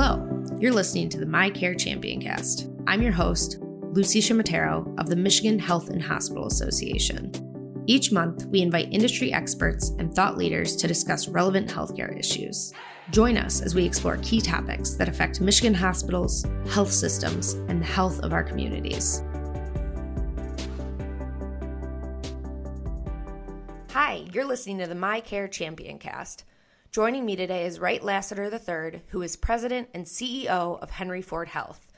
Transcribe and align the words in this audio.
Hello, 0.00 0.44
you're 0.60 0.72
listening 0.72 1.08
to 1.08 1.18
the 1.18 1.26
MiCare 1.26 1.76
Champion 1.76 2.22
Cast. 2.22 2.68
I'm 2.86 3.02
your 3.02 3.10
host, 3.10 3.58
Lucy 3.60 4.20
Shimatero 4.20 4.96
of 4.96 5.08
the 5.08 5.16
Michigan 5.16 5.58
Health 5.58 5.90
and 5.90 6.00
Hospital 6.00 6.46
Association. 6.46 7.32
Each 7.88 8.12
month, 8.12 8.46
we 8.46 8.62
invite 8.62 8.92
industry 8.92 9.32
experts 9.32 9.88
and 9.98 10.14
thought 10.14 10.38
leaders 10.38 10.76
to 10.76 10.86
discuss 10.86 11.26
relevant 11.26 11.68
healthcare 11.68 12.16
issues. 12.16 12.72
Join 13.10 13.36
us 13.36 13.60
as 13.60 13.74
we 13.74 13.84
explore 13.84 14.18
key 14.18 14.40
topics 14.40 14.92
that 14.92 15.08
affect 15.08 15.40
Michigan 15.40 15.74
hospitals, 15.74 16.46
health 16.70 16.92
systems, 16.92 17.54
and 17.66 17.82
the 17.82 17.86
health 17.86 18.20
of 18.20 18.32
our 18.32 18.44
communities. 18.44 19.24
Hi, 23.90 24.24
you're 24.32 24.46
listening 24.46 24.78
to 24.78 24.86
the 24.86 24.94
MiCare 24.94 25.50
Champion 25.50 25.98
Cast. 25.98 26.44
Joining 26.90 27.26
me 27.26 27.36
today 27.36 27.66
is 27.66 27.78
Wright 27.78 28.02
Lassiter 28.02 28.44
III, 28.44 29.02
who 29.08 29.20
is 29.20 29.36
president 29.36 29.90
and 29.92 30.06
CEO 30.06 30.80
of 30.80 30.88
Henry 30.88 31.20
Ford 31.20 31.48
Health. 31.48 31.92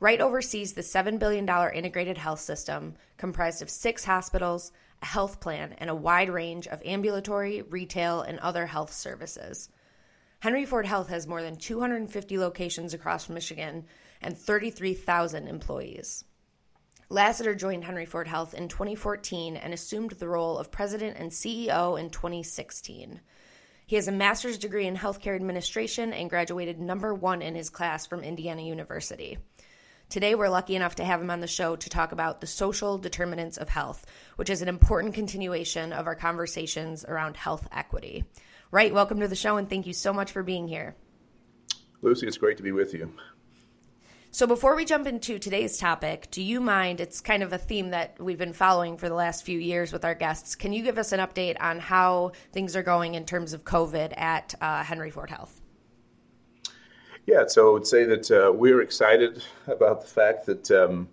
Wright 0.00 0.20
oversees 0.20 0.72
the 0.72 0.80
$7 0.82 1.20
billion 1.20 1.48
integrated 1.72 2.18
health 2.18 2.40
system 2.40 2.96
comprised 3.16 3.62
of 3.62 3.70
six 3.70 4.04
hospitals, 4.04 4.72
a 5.00 5.06
health 5.06 5.38
plan, 5.38 5.76
and 5.78 5.88
a 5.88 5.94
wide 5.94 6.28
range 6.28 6.66
of 6.66 6.82
ambulatory, 6.84 7.62
retail, 7.62 8.22
and 8.22 8.40
other 8.40 8.66
health 8.66 8.92
services. 8.92 9.68
Henry 10.40 10.64
Ford 10.64 10.86
Health 10.86 11.08
has 11.08 11.28
more 11.28 11.40
than 11.40 11.54
250 11.54 12.36
locations 12.36 12.94
across 12.94 13.28
Michigan 13.28 13.84
and 14.20 14.36
33,000 14.36 15.46
employees. 15.46 16.24
Lassiter 17.08 17.54
joined 17.54 17.84
Henry 17.84 18.06
Ford 18.06 18.26
Health 18.26 18.54
in 18.54 18.66
2014 18.66 19.56
and 19.56 19.72
assumed 19.72 20.10
the 20.10 20.28
role 20.28 20.58
of 20.58 20.72
president 20.72 21.16
and 21.16 21.30
CEO 21.30 21.96
in 21.96 22.10
2016. 22.10 23.20
He 23.86 23.96
has 23.96 24.08
a 24.08 24.12
master's 24.12 24.58
degree 24.58 24.86
in 24.86 24.96
healthcare 24.96 25.34
administration 25.34 26.12
and 26.12 26.30
graduated 26.30 26.80
number 26.80 27.12
one 27.12 27.42
in 27.42 27.54
his 27.54 27.70
class 27.70 28.06
from 28.06 28.22
Indiana 28.22 28.62
University. 28.62 29.38
Today, 30.08 30.34
we're 30.34 30.48
lucky 30.48 30.76
enough 30.76 30.96
to 30.96 31.04
have 31.04 31.20
him 31.20 31.30
on 31.30 31.40
the 31.40 31.46
show 31.46 31.74
to 31.74 31.90
talk 31.90 32.12
about 32.12 32.40
the 32.40 32.46
social 32.46 32.98
determinants 32.98 33.56
of 33.56 33.68
health, 33.68 34.04
which 34.36 34.50
is 34.50 34.62
an 34.62 34.68
important 34.68 35.14
continuation 35.14 35.92
of 35.92 36.06
our 36.06 36.14
conversations 36.14 37.04
around 37.04 37.36
health 37.36 37.66
equity. 37.72 38.24
Wright, 38.70 38.92
welcome 38.92 39.20
to 39.20 39.28
the 39.28 39.36
show 39.36 39.56
and 39.56 39.68
thank 39.68 39.86
you 39.86 39.92
so 39.92 40.12
much 40.12 40.32
for 40.32 40.42
being 40.42 40.68
here. 40.68 40.94
Lucy, 42.02 42.26
it's 42.26 42.36
great 42.36 42.56
to 42.56 42.62
be 42.62 42.72
with 42.72 42.92
you. 42.94 43.12
So, 44.34 44.46
before 44.46 44.74
we 44.74 44.86
jump 44.86 45.06
into 45.06 45.38
today's 45.38 45.76
topic, 45.76 46.28
do 46.30 46.40
you 46.42 46.58
mind? 46.58 47.02
It's 47.02 47.20
kind 47.20 47.42
of 47.42 47.52
a 47.52 47.58
theme 47.58 47.90
that 47.90 48.16
we've 48.18 48.38
been 48.38 48.54
following 48.54 48.96
for 48.96 49.10
the 49.10 49.14
last 49.14 49.44
few 49.44 49.58
years 49.58 49.92
with 49.92 50.06
our 50.06 50.14
guests. 50.14 50.54
Can 50.54 50.72
you 50.72 50.82
give 50.82 50.96
us 50.96 51.12
an 51.12 51.20
update 51.20 51.58
on 51.60 51.78
how 51.78 52.32
things 52.50 52.74
are 52.74 52.82
going 52.82 53.14
in 53.14 53.26
terms 53.26 53.52
of 53.52 53.62
COVID 53.64 54.18
at 54.18 54.54
uh, 54.62 54.84
Henry 54.84 55.10
Ford 55.10 55.28
Health? 55.28 55.60
Yeah, 57.26 57.44
so 57.46 57.68
I 57.68 57.72
would 57.74 57.86
say 57.86 58.04
that 58.04 58.30
uh, 58.30 58.50
we're 58.50 58.80
excited 58.80 59.44
about 59.66 60.00
the 60.00 60.08
fact 60.08 60.46
that 60.46 60.70
um, 60.70 61.10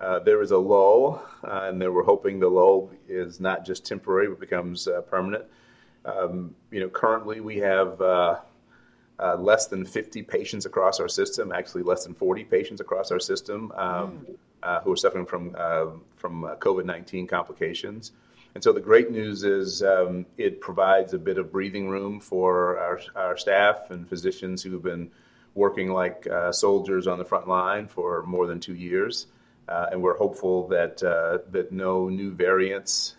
uh, 0.00 0.20
there 0.20 0.40
is 0.40 0.52
a 0.52 0.58
lull, 0.58 1.26
uh, 1.42 1.62
and 1.64 1.82
that 1.82 1.92
we're 1.92 2.04
hoping 2.04 2.38
the 2.38 2.46
lull 2.46 2.88
is 3.08 3.40
not 3.40 3.66
just 3.66 3.84
temporary 3.84 4.28
but 4.28 4.38
becomes 4.38 4.86
uh, 4.86 5.00
permanent. 5.00 5.44
Um, 6.04 6.54
you 6.70 6.78
know, 6.78 6.88
currently 6.88 7.40
we 7.40 7.56
have 7.56 8.00
uh, 9.18 9.24
uh, 9.24 9.36
less 9.36 9.66
than 9.66 9.84
50 9.84 10.22
patients 10.22 10.66
across 10.66 11.00
our 11.00 11.08
system, 11.08 11.52
actually 11.52 11.82
less 11.82 12.04
than 12.04 12.14
40 12.14 12.44
patients 12.44 12.80
across 12.80 13.10
our 13.10 13.20
system 13.20 13.72
um, 13.76 14.26
mm. 14.26 14.36
uh, 14.62 14.80
who 14.80 14.92
are 14.92 14.96
suffering 14.96 15.26
from 15.26 15.54
uh, 15.56 15.86
from 16.16 16.44
uh, 16.44 16.56
COVID-19 16.56 17.28
complications. 17.28 18.12
And 18.54 18.62
so 18.62 18.72
the 18.72 18.80
great 18.80 19.10
news 19.10 19.42
is 19.42 19.82
um, 19.82 20.26
it 20.38 20.60
provides 20.60 21.12
a 21.12 21.18
bit 21.18 21.38
of 21.38 21.50
breathing 21.50 21.88
room 21.88 22.20
for 22.20 22.78
our, 22.78 23.00
our 23.16 23.36
staff 23.36 23.90
and 23.90 24.08
physicians 24.08 24.62
who 24.62 24.72
have 24.72 24.82
been 24.82 25.10
working 25.54 25.92
like 25.92 26.26
uh, 26.28 26.52
soldiers 26.52 27.06
on 27.06 27.18
the 27.18 27.24
front 27.24 27.48
line 27.48 27.88
for 27.88 28.22
more 28.24 28.46
than 28.46 28.60
two 28.60 28.74
years. 28.74 29.26
and 29.68 30.02
we're 30.02 30.16
hopeful 30.16 30.68
that 30.68 30.98
that 30.98 31.68
no 31.70 32.08
new 32.08 32.30
variants 32.30 33.16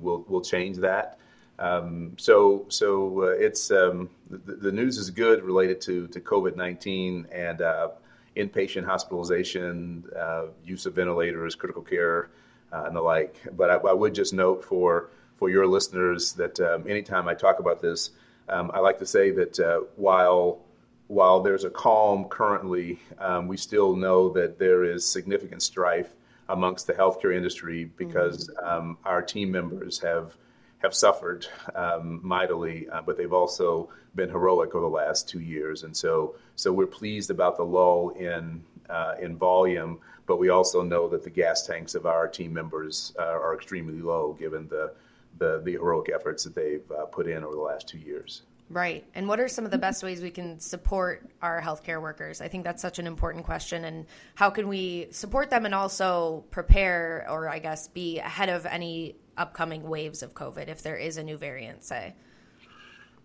will 0.00 0.24
will 0.28 0.42
change 0.42 0.78
that. 0.78 1.18
Um, 1.58 2.14
so 2.18 2.66
so 2.68 3.24
uh, 3.24 3.26
it's 3.28 3.70
um, 3.70 4.10
the, 4.28 4.54
the, 4.56 4.72
news 4.72 4.98
is 4.98 5.10
good 5.10 5.44
related 5.44 5.80
to 5.82 6.08
to 6.08 6.20
COVID 6.20 6.56
nineteen 6.56 7.28
and 7.30 7.62
uh, 7.62 7.90
inpatient 8.36 8.84
hospitalization, 8.84 10.04
uh, 10.18 10.46
use 10.64 10.86
of 10.86 10.94
ventilators, 10.94 11.54
critical 11.54 11.82
care, 11.82 12.30
uh, 12.72 12.84
and 12.86 12.96
the 12.96 13.00
like. 13.00 13.40
But 13.56 13.70
I, 13.70 13.74
I, 13.74 13.92
would 13.92 14.14
just 14.14 14.32
note 14.34 14.64
for 14.64 15.10
for 15.36 15.48
your 15.48 15.66
listeners 15.66 16.32
that 16.32 16.58
um, 16.58 16.88
anytime 16.88 17.28
I 17.28 17.34
talk 17.34 17.60
about 17.60 17.80
this, 17.80 18.10
um, 18.48 18.72
I 18.74 18.80
like 18.80 18.98
to 18.98 19.06
say 19.06 19.30
that 19.30 19.60
uh, 19.60 19.80
while 19.94 20.60
while 21.06 21.40
there's 21.40 21.64
a 21.64 21.70
calm 21.70 22.24
currently, 22.24 22.98
um, 23.18 23.46
we 23.46 23.56
still 23.56 23.94
know 23.94 24.30
that 24.30 24.58
there 24.58 24.84
is 24.84 25.06
significant 25.06 25.62
strife 25.62 26.12
amongst 26.48 26.86
the 26.86 26.92
healthcare 26.92 27.34
industry 27.34 27.84
because 27.96 28.48
mm-hmm. 28.48 28.66
Um, 28.66 28.98
our 29.04 29.22
team 29.22 29.52
members 29.52 30.00
have 30.00 30.36
have 30.84 30.94
suffered 30.94 31.46
um, 31.74 32.20
mightily, 32.22 32.88
uh, 32.90 33.00
but 33.02 33.16
they've 33.16 33.32
also 33.32 33.88
been 34.14 34.28
heroic 34.28 34.74
over 34.74 34.84
the 34.84 34.96
last 35.04 35.28
two 35.28 35.40
years. 35.40 35.82
And 35.82 35.96
so, 35.96 36.36
so 36.56 36.72
we're 36.72 36.86
pleased 36.86 37.30
about 37.30 37.56
the 37.56 37.64
lull 37.64 38.10
in 38.10 38.62
uh, 38.90 39.14
in 39.20 39.36
volume, 39.36 39.98
but 40.26 40.36
we 40.38 40.50
also 40.50 40.82
know 40.82 41.08
that 41.08 41.24
the 41.24 41.30
gas 41.30 41.66
tanks 41.66 41.94
of 41.94 42.04
our 42.04 42.28
team 42.28 42.52
members 42.52 43.14
uh, 43.18 43.22
are 43.22 43.54
extremely 43.54 44.00
low, 44.00 44.36
given 44.38 44.68
the 44.68 44.92
the, 45.38 45.62
the 45.64 45.72
heroic 45.72 46.10
efforts 46.14 46.44
that 46.44 46.54
they've 46.54 46.88
uh, 46.92 47.06
put 47.06 47.26
in 47.26 47.42
over 47.42 47.56
the 47.56 47.60
last 47.60 47.88
two 47.88 47.98
years. 47.98 48.42
Right. 48.70 49.04
And 49.14 49.28
what 49.28 49.40
are 49.40 49.48
some 49.48 49.64
of 49.66 49.70
the 49.70 49.78
best 49.78 50.02
ways 50.02 50.22
we 50.22 50.30
can 50.30 50.58
support 50.58 51.28
our 51.42 51.60
healthcare 51.60 52.00
workers? 52.00 52.40
I 52.40 52.48
think 52.48 52.64
that's 52.64 52.80
such 52.80 52.98
an 52.98 53.06
important 53.06 53.44
question. 53.44 53.84
And 53.84 54.06
how 54.34 54.50
can 54.50 54.68
we 54.68 55.08
support 55.10 55.50
them 55.50 55.66
and 55.66 55.74
also 55.74 56.44
prepare, 56.50 57.26
or 57.28 57.48
I 57.48 57.58
guess 57.58 57.88
be 57.88 58.18
ahead 58.20 58.48
of 58.48 58.64
any 58.64 59.16
upcoming 59.36 59.82
waves 59.82 60.22
of 60.22 60.34
COVID 60.34 60.68
if 60.68 60.82
there 60.82 60.96
is 60.96 61.18
a 61.18 61.22
new 61.22 61.36
variant, 61.36 61.84
say? 61.84 62.14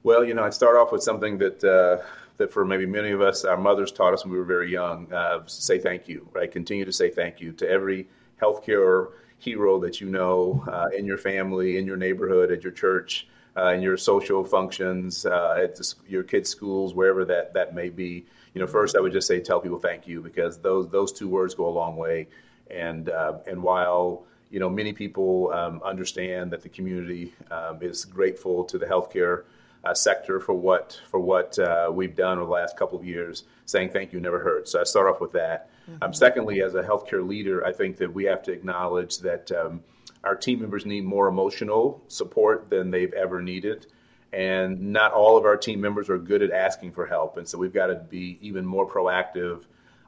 Well, 0.04 0.26
you 0.26 0.34
know, 0.34 0.44
I'd 0.44 0.54
start 0.54 0.76
off 0.76 0.92
with 0.92 1.04
something 1.04 1.38
that 1.38 1.64
uh, 1.64 2.06
that 2.38 2.52
for 2.52 2.66
maybe 2.66 2.86
many 2.86 3.12
of 3.12 3.22
us, 3.22 3.46
our 3.46 3.58
mothers 3.58 3.92
taught 3.92 4.14
us 4.14 4.24
when 4.24 4.32
we 4.32 4.38
were 4.38 4.46
very 4.46 4.72
young. 4.72 5.12
Uh, 5.12 5.42
say 5.46 5.78
thank 5.78 6.08
you, 6.08 6.28
right? 6.34 6.52
Continue 6.52 6.86
to 6.86 6.94
say 6.94 7.10
thank 7.10 7.40
you 7.40 7.52
to 7.54 7.70
every 7.70 8.08
healthcare 8.42 9.08
hero 9.38 9.80
that 9.80 10.02
you 10.02 10.10
know 10.10 10.64
uh, 10.68 10.88
in 10.98 11.06
your 11.06 11.18
family, 11.18 11.78
in 11.78 11.86
your 11.86 11.98
neighborhood, 11.98 12.52
at 12.52 12.64
your 12.64 12.72
church, 12.72 13.28
uh, 13.59 13.74
in 13.74 13.81
your 13.81 13.97
social 13.97 14.44
functions, 14.44 15.25
uh, 15.25 15.58
at 15.62 15.75
the, 15.75 15.94
your 16.08 16.24
kids' 16.24 16.50
schools, 16.50 16.94
wherever 16.94 17.25
that 17.25 17.53
that 17.53 17.75
may 17.75 17.90
be. 17.90 18.25
You 18.53 18.62
know, 18.62 18.68
first 18.68 18.96
I 18.96 19.00
would 19.00 19.12
just 19.12 19.28
say 19.28 19.40
tell 19.42 19.59
people 19.59 19.80
thank 19.80 20.08
you 20.08 20.22
because 20.22 20.59
those 20.59 20.90
those 20.90 21.12
two 21.12 21.28
words 21.28 21.56
go 21.56 21.68
a 21.68 21.69
long 21.69 21.96
way. 21.98 22.28
And 22.69 23.09
uh, 23.09 23.40
and 23.48 23.62
while 23.64 24.25
you 24.50 24.59
know, 24.59 24.69
many 24.69 24.94
people 24.94 25.52
um, 25.53 25.81
understand 25.84 26.52
that 26.52 26.62
the 26.64 26.69
community 26.69 27.34
um, 27.52 27.80
is 27.81 28.06
grateful 28.06 28.64
to 28.66 28.78
the 28.78 28.86
healthcare 28.86 29.44
uh, 29.84 29.94
sector 29.94 30.40
for 30.40 30.53
what 30.53 31.00
for 31.09 31.19
what 31.19 31.58
uh, 31.59 31.90
we've 31.92 32.16
done 32.16 32.38
over 32.38 32.48
the 32.48 32.52
last 32.52 32.75
couple 32.75 32.98
of 32.98 33.06
years. 33.06 33.44
Saying 33.66 33.90
thank 33.90 34.12
you 34.12 34.19
never 34.19 34.40
hurts. 34.40 34.72
So 34.72 34.81
I 34.81 34.84
start 34.84 35.08
off 35.08 35.22
with 35.22 35.34
that. 35.34 35.69
Mm-hmm. 35.90 36.03
Um, 36.03 36.14
secondly, 36.14 36.62
as 36.62 36.75
a 36.75 36.84
healthcare 36.84 37.28
leader, 37.28 37.66
I 37.66 37.72
think 37.72 37.98
that 37.98 38.14
we 38.14 38.25
have 38.25 38.44
to 38.44 38.52
acknowledge 38.52 39.19
that 39.19 39.52
um, 39.52 39.81
our 40.24 40.35
team 40.35 40.59
members 40.62 40.85
need 40.85 41.06
more 41.06 41.28
emotional 41.28 42.03
support 42.07 42.69
than 42.69 42.91
they've 42.91 43.13
ever 43.13 43.41
needed. 43.41 43.88
And 44.31 44.94
not 44.94 45.13
all 45.13 45.38
of 45.38 45.46
our 45.46 45.57
team 45.57 45.81
members 45.81 46.09
are 46.09 46.18
good 46.18 46.41
at 46.41 46.52
asking 46.52 46.91
for 46.91 47.07
help. 47.07 47.38
And 47.38 47.47
so 47.47 47.57
we've 47.57 47.74
got 47.74 47.88
to 47.88 47.96
be 47.96 48.38
even 48.41 48.66
more 48.66 48.88
proactive 48.88 49.63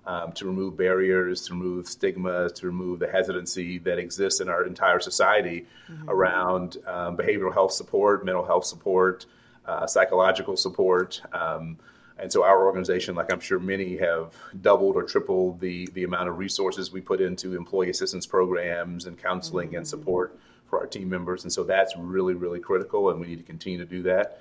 um, 0.05 0.31
to 0.33 0.45
remove 0.45 0.77
barriers, 0.77 1.45
to 1.47 1.53
remove 1.53 1.87
stigmas, 1.87 2.51
to 2.53 2.67
remove 2.67 2.99
the 2.99 3.07
hesitancy 3.07 3.79
that 3.79 3.97
exists 3.99 4.39
in 4.39 4.49
our 4.49 4.65
entire 4.65 4.99
society 4.99 5.65
mm-hmm. 5.89 6.09
around 6.09 6.77
um, 6.87 7.17
behavioral 7.17 7.53
health 7.53 7.71
support, 7.71 8.25
mental 8.25 8.45
health 8.45 8.65
support, 8.65 9.25
uh, 9.65 9.87
psychological 9.87 10.57
support. 10.57 11.21
Um, 11.33 11.77
and 12.21 12.31
so 12.31 12.43
our 12.43 12.63
organization, 12.65 13.15
like 13.15 13.31
I'm 13.31 13.39
sure 13.39 13.59
many, 13.59 13.97
have 13.97 14.33
doubled 14.61 14.95
or 14.95 15.03
tripled 15.03 15.59
the, 15.59 15.87
the 15.93 16.03
amount 16.03 16.29
of 16.29 16.37
resources 16.37 16.91
we 16.91 17.01
put 17.01 17.19
into 17.19 17.55
employee 17.55 17.89
assistance 17.89 18.25
programs 18.25 19.07
and 19.07 19.17
counseling 19.17 19.69
mm-hmm. 19.69 19.77
and 19.77 19.87
support 19.87 20.37
for 20.69 20.79
our 20.79 20.85
team 20.85 21.09
members. 21.09 21.43
And 21.43 21.51
so 21.51 21.63
that's 21.63 21.93
really, 21.97 22.35
really 22.35 22.59
critical, 22.59 23.09
and 23.09 23.19
we 23.19 23.27
need 23.27 23.39
to 23.39 23.43
continue 23.43 23.79
to 23.79 23.85
do 23.85 24.03
that. 24.03 24.39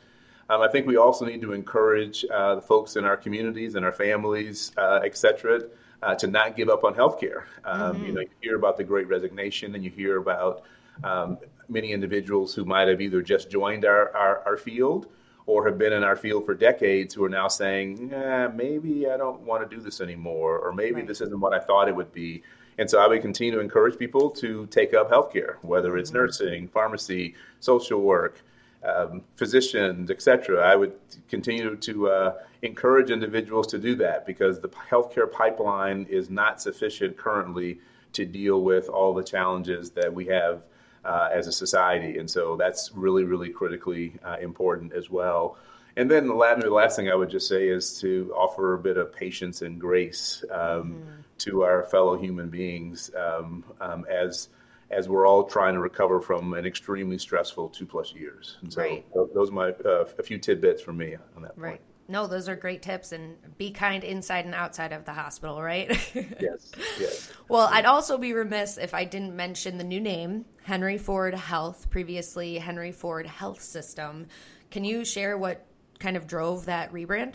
Um, 0.51 0.61
I 0.61 0.69
think 0.69 0.87
we 0.87 0.97
also 0.97 1.25
need 1.25 1.41
to 1.43 1.53
encourage 1.53 2.25
uh, 2.33 2.57
the 2.57 2.61
folks 2.61 2.97
in 2.97 3.05
our 3.05 3.17
communities 3.17 3.77
and 3.77 3.85
our 3.85 3.93
families, 3.93 4.73
uh, 4.77 5.01
et 5.05 5.17
cetera, 5.17 5.63
uh, 6.03 6.15
to 6.17 6.27
not 6.27 6.57
give 6.57 6.69
up 6.69 6.85
on 6.85 6.95
healthcare. 6.95 7.45
Um, 7.65 7.97
mm-hmm. 7.97 8.05
You 8.05 8.13
know, 8.13 8.21
you 8.21 8.29
hear 8.41 8.57
about 8.57 8.77
the 8.77 8.85
Great 8.85 9.09
Resignation, 9.09 9.75
and 9.75 9.85
you 9.85 9.91
hear 9.91 10.19
about 10.19 10.65
um, 11.05 11.39
many 11.69 11.93
individuals 11.93 12.55
who 12.55 12.65
might 12.65 12.89
have 12.89 13.01
either 13.01 13.23
just 13.23 13.51
joined 13.51 13.85
our, 13.85 14.15
our, 14.15 14.43
our, 14.45 14.57
field 14.57 15.07
or 15.51 15.67
have 15.67 15.79
been 15.79 15.93
in 15.93 16.05
our 16.05 16.15
field 16.15 16.47
for 16.47 16.55
decades 16.55 17.13
who 17.13 17.25
are 17.25 17.29
now 17.29 17.49
saying, 17.49 18.13
eh, 18.13 18.49
maybe 18.55 19.11
I 19.11 19.17
don't 19.17 19.41
want 19.41 19.69
to 19.69 19.77
do 19.77 19.83
this 19.83 20.01
anymore, 20.01 20.59
or 20.59 20.73
maybe 20.73 20.97
right. 20.97 21.09
this 21.09 21.21
isn't 21.21 21.41
what 21.41 21.53
I 21.53 21.59
thought 21.59 21.89
it 21.89 21.97
would 21.97 22.13
be. 22.13 22.45
And 22.79 22.89
so 22.89 23.01
I 23.01 23.09
would 23.09 23.21
continue 23.21 23.53
to 23.55 23.61
encourage 23.61 23.99
people 23.99 24.31
to 24.31 24.67
take 24.67 24.95
up 24.95 25.11
healthcare, 25.11 25.57
whether 25.63 25.99
it's 25.99 26.11
mm-hmm. 26.11 26.19
nursing, 26.19 26.69
pharmacy, 26.69 27.35
social 27.59 28.01
work, 28.01 28.43
um, 28.85 29.23
physicians, 29.35 30.09
etc. 30.11 30.65
I 30.65 30.77
would 30.77 30.95
continue 31.29 31.75
to 31.77 32.09
uh, 32.09 32.35
encourage 32.63 33.11
individuals 33.11 33.67
to 33.69 33.79
do 33.79 33.97
that 33.97 34.27
because 34.27 34.61
the 34.61 34.69
healthcare 34.69 35.31
pipeline 35.31 36.07
is 36.09 36.31
not 36.31 36.63
sufficient 36.63 37.17
currently 37.17 37.81
to 38.13 38.25
deal 38.25 38.63
with 38.63 38.89
all 38.89 39.13
the 39.13 39.25
challenges 39.25 39.91
that 39.91 40.15
we 40.15 40.27
have 40.27 40.63
uh, 41.05 41.29
as 41.33 41.47
a 41.47 41.53
society. 41.53 42.19
And 42.19 42.31
so 42.31 42.57
that's 42.57 42.93
really, 42.95 43.25
really 43.25 43.51
critically 43.51 44.15
uh, 44.25 44.37
important 44.41 44.93
as 44.93 45.11
well. 45.11 45.57
And 45.97 46.11
then 46.11 46.27
the 46.29 46.35
last, 46.35 46.63
the 46.63 46.71
last 46.71 46.97
thing 46.97 47.11
I 47.11 47.15
would 47.15 47.31
just 47.31 47.49
say 47.49 47.69
is 47.69 47.99
to 48.01 48.33
offer 48.37 48.75
a 48.75 48.79
bit 48.79 48.97
of 48.97 49.13
patience 49.13 49.63
and 49.63 49.81
grace 49.81 50.45
um, 50.51 50.59
mm-hmm. 50.59 51.11
to 51.39 51.63
our 51.63 51.85
fellow 51.85 52.17
human 52.17 52.49
beings 52.49 53.11
um, 53.17 53.65
um, 53.81 54.07
as 54.11 54.49
as 54.91 55.09
we're 55.09 55.27
all 55.27 55.45
trying 55.45 55.75
to 55.75 55.81
recover 55.81 56.21
from 56.21 56.53
an 56.55 56.67
extremely 56.67 57.17
stressful 57.17 57.69
two 57.69 57.87
plus 57.87 58.13
years. 58.13 58.57
And 58.63 58.73
so 58.73 58.81
right. 58.81 59.05
those 59.35 59.51
are 59.51 59.53
my 59.53 59.69
uh, 59.85 60.05
a 60.19 60.23
few 60.23 60.39
tidbits 60.39 60.83
from 60.83 60.97
me 60.97 61.17
on 61.37 61.43
that. 61.43 61.53
Right. 61.57 61.81
No, 62.11 62.27
those 62.27 62.49
are 62.49 62.57
great 62.57 62.83
tips 62.83 63.13
and 63.13 63.37
be 63.57 63.71
kind 63.71 64.03
inside 64.03 64.45
and 64.45 64.53
outside 64.53 64.93
of 64.93 65.05
the 65.05 65.13
hospital, 65.13 65.63
right? 65.63 65.89
yes, 66.41 66.73
yes. 66.99 67.33
Well, 67.49 67.69
I'd 67.71 67.85
also 67.85 68.19
be 68.19 68.33
remiss 68.33 68.79
if 68.79 68.95
I 68.95 69.05
didn't 69.05 69.37
mention 69.37 69.79
the 69.79 69.85
new 69.85 70.01
name, 70.01 70.45
Henry 70.65 70.99
Ford 70.99 71.35
Health, 71.35 71.89
previously 71.89 72.59
Henry 72.59 72.91
Ford 72.91 73.27
Health 73.27 73.63
System. 73.63 74.27
Can 74.73 74.83
you 74.83 75.05
share 75.05 75.39
what 75.39 75.65
kind 76.01 76.17
of 76.17 76.27
drove 76.27 76.67
that 76.67 76.93
rebrand? 76.93 77.35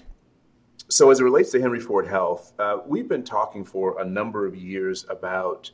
So, 0.89 1.09
as 1.09 1.21
it 1.21 1.23
relates 1.23 1.51
to 1.51 1.61
Henry 1.61 1.79
Ford 1.79 2.05
Health, 2.05 2.51
uh, 2.59 2.79
we've 2.85 3.07
been 3.07 3.23
talking 3.23 3.63
for 3.63 4.01
a 4.01 4.05
number 4.05 4.45
of 4.45 4.57
years 4.57 5.05
about 5.09 5.71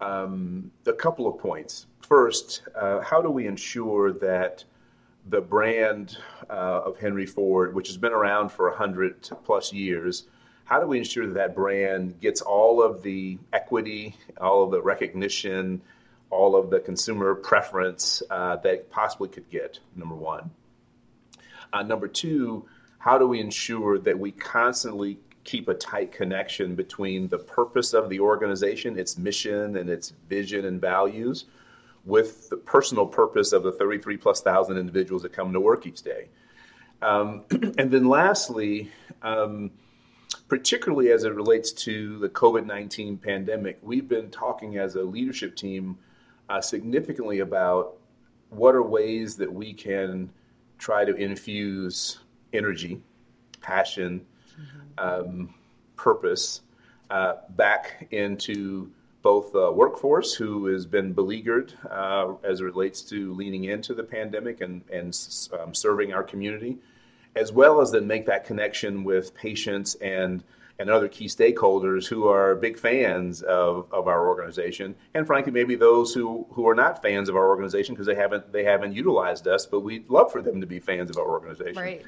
um, 0.00 0.70
a 0.86 0.92
couple 0.92 1.26
of 1.26 1.40
points. 1.40 1.86
First, 2.02 2.62
uh, 2.76 3.00
how 3.00 3.20
do 3.20 3.30
we 3.30 3.48
ensure 3.48 4.12
that 4.12 4.62
the 5.28 5.40
brand 5.40 6.16
uh, 6.48 6.82
of 6.84 6.98
Henry 6.98 7.26
Ford, 7.26 7.74
which 7.74 7.88
has 7.88 7.96
been 7.96 8.12
around 8.12 8.50
for 8.50 8.68
100 8.70 9.30
plus 9.44 9.72
years, 9.72 10.26
how 10.64 10.80
do 10.80 10.86
we 10.86 10.98
ensure 10.98 11.26
that 11.26 11.34
that 11.34 11.54
brand 11.54 12.20
gets 12.20 12.40
all 12.40 12.82
of 12.82 13.02
the 13.02 13.38
equity, 13.52 14.16
all 14.40 14.64
of 14.64 14.70
the 14.70 14.82
recognition, 14.82 15.80
all 16.30 16.56
of 16.56 16.70
the 16.70 16.80
consumer 16.80 17.34
preference 17.34 18.22
uh, 18.30 18.56
that 18.56 18.90
possibly 18.90 19.28
could 19.28 19.48
get? 19.50 19.78
Number 19.96 20.14
one. 20.14 20.50
Uh, 21.72 21.82
number 21.82 22.08
two, 22.08 22.66
how 22.98 23.18
do 23.18 23.26
we 23.26 23.40
ensure 23.40 23.98
that 23.98 24.18
we 24.18 24.32
constantly 24.32 25.18
keep 25.44 25.68
a 25.68 25.74
tight 25.74 26.12
connection 26.12 26.74
between 26.74 27.28
the 27.28 27.38
purpose 27.38 27.94
of 27.94 28.10
the 28.10 28.20
organization, 28.20 28.98
its 28.98 29.16
mission, 29.16 29.76
and 29.76 29.88
its 29.88 30.12
vision 30.28 30.66
and 30.66 30.80
values, 30.80 31.46
with 32.08 32.48
the 32.48 32.56
personal 32.56 33.06
purpose 33.06 33.52
of 33.52 33.62
the 33.62 33.70
33 33.70 34.16
plus 34.16 34.40
thousand 34.40 34.78
individuals 34.78 35.22
that 35.22 35.32
come 35.32 35.52
to 35.52 35.60
work 35.60 35.86
each 35.86 36.02
day? 36.02 36.28
Um, 37.02 37.44
and 37.50 37.90
then 37.90 38.08
lastly, 38.08 38.90
um, 39.22 39.70
particularly 40.48 41.12
as 41.12 41.24
it 41.24 41.34
relates 41.34 41.70
to 41.72 42.18
the 42.18 42.28
COVID 42.28 42.66
19 42.66 43.18
pandemic, 43.18 43.78
we've 43.82 44.08
been 44.08 44.30
talking 44.30 44.78
as 44.78 44.96
a 44.96 45.02
leadership 45.02 45.54
team 45.54 45.98
uh, 46.48 46.60
significantly 46.60 47.40
about 47.40 47.98
what 48.50 48.74
are 48.74 48.82
ways 48.82 49.36
that 49.36 49.52
we 49.52 49.74
can 49.74 50.30
try 50.78 51.04
to 51.04 51.14
infuse 51.14 52.20
energy, 52.54 53.00
passion, 53.60 54.24
mm-hmm. 54.58 55.30
um, 55.30 55.54
purpose 55.96 56.62
uh, 57.10 57.34
back 57.50 58.08
into 58.12 58.90
both 59.28 59.52
workforce 59.52 60.32
who 60.32 60.66
has 60.72 60.86
been 60.86 61.12
beleaguered 61.12 61.74
uh, 61.90 62.32
as 62.42 62.60
it 62.60 62.64
relates 62.64 63.02
to 63.02 63.34
leaning 63.34 63.64
into 63.64 63.92
the 63.92 64.02
pandemic 64.02 64.62
and, 64.62 64.82
and 64.90 65.08
um, 65.60 65.74
serving 65.74 66.14
our 66.14 66.22
community, 66.22 66.78
as 67.36 67.52
well 67.52 67.82
as 67.82 67.90
then 67.90 68.06
make 68.06 68.24
that 68.24 68.42
connection 68.44 69.04
with 69.04 69.34
patients 69.34 69.96
and 69.96 70.42
and 70.80 70.88
other 70.88 71.08
key 71.08 71.26
stakeholders 71.26 72.06
who 72.06 72.28
are 72.28 72.54
big 72.54 72.78
fans 72.78 73.42
of, 73.42 73.86
of 73.92 74.06
our 74.06 74.28
organization, 74.28 74.94
and 75.12 75.26
frankly, 75.26 75.52
maybe 75.52 75.74
those 75.74 76.14
who, 76.14 76.46
who 76.52 76.68
are 76.68 76.74
not 76.74 77.02
fans 77.02 77.28
of 77.28 77.34
our 77.34 77.48
organization 77.48 77.94
because 77.94 78.06
they 78.06 78.14
haven't 78.14 78.50
they 78.50 78.64
haven't 78.64 78.94
utilized 78.94 79.46
us, 79.46 79.66
but 79.66 79.80
we'd 79.80 80.08
love 80.08 80.32
for 80.32 80.40
them 80.40 80.60
to 80.60 80.66
be 80.66 80.78
fans 80.78 81.10
of 81.10 81.18
our 81.18 81.28
organization. 81.28 81.82
Right. 81.82 82.04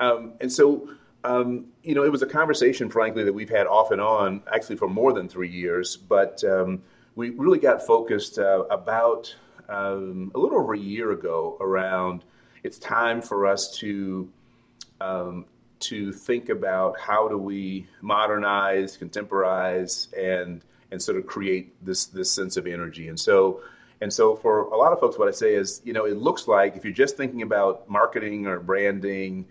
Um, 0.00 0.32
and 0.40 0.50
so, 0.50 0.88
um, 1.24 1.66
you 1.82 1.94
know, 1.94 2.04
it 2.04 2.12
was 2.12 2.22
a 2.22 2.26
conversation, 2.26 2.90
frankly, 2.90 3.24
that 3.24 3.32
we've 3.32 3.50
had 3.50 3.66
off 3.66 3.90
and 3.90 4.00
on, 4.00 4.42
actually 4.52 4.76
for 4.76 4.88
more 4.88 5.12
than 5.12 5.28
three 5.28 5.50
years. 5.50 5.96
But 5.96 6.44
um, 6.44 6.82
we 7.16 7.30
really 7.30 7.58
got 7.58 7.86
focused 7.86 8.38
uh, 8.38 8.64
about 8.70 9.34
um, 9.68 10.30
a 10.34 10.38
little 10.38 10.58
over 10.58 10.74
a 10.74 10.78
year 10.78 11.12
ago 11.12 11.56
around 11.60 12.24
it's 12.62 12.78
time 12.78 13.20
for 13.22 13.46
us 13.46 13.76
to 13.78 14.28
um, 15.00 15.44
to 15.80 16.12
think 16.12 16.48
about 16.48 16.98
how 16.98 17.28
do 17.28 17.36
we 17.36 17.86
modernize, 18.00 18.96
contemporize, 18.96 20.08
and 20.16 20.62
and 20.90 21.02
sort 21.02 21.18
of 21.18 21.26
create 21.26 21.74
this 21.84 22.06
this 22.06 22.32
sense 22.32 22.56
of 22.56 22.66
energy. 22.66 23.08
And 23.08 23.20
so 23.20 23.60
and 24.00 24.12
so 24.12 24.34
for 24.34 24.62
a 24.62 24.76
lot 24.76 24.92
of 24.92 25.00
folks, 25.00 25.18
what 25.18 25.28
I 25.28 25.32
say 25.32 25.54
is, 25.54 25.82
you 25.84 25.92
know, 25.92 26.06
it 26.06 26.16
looks 26.16 26.48
like 26.48 26.76
if 26.76 26.84
you're 26.84 26.92
just 26.92 27.16
thinking 27.16 27.42
about 27.42 27.88
marketing 27.88 28.46
or 28.46 28.58
branding 28.60 29.46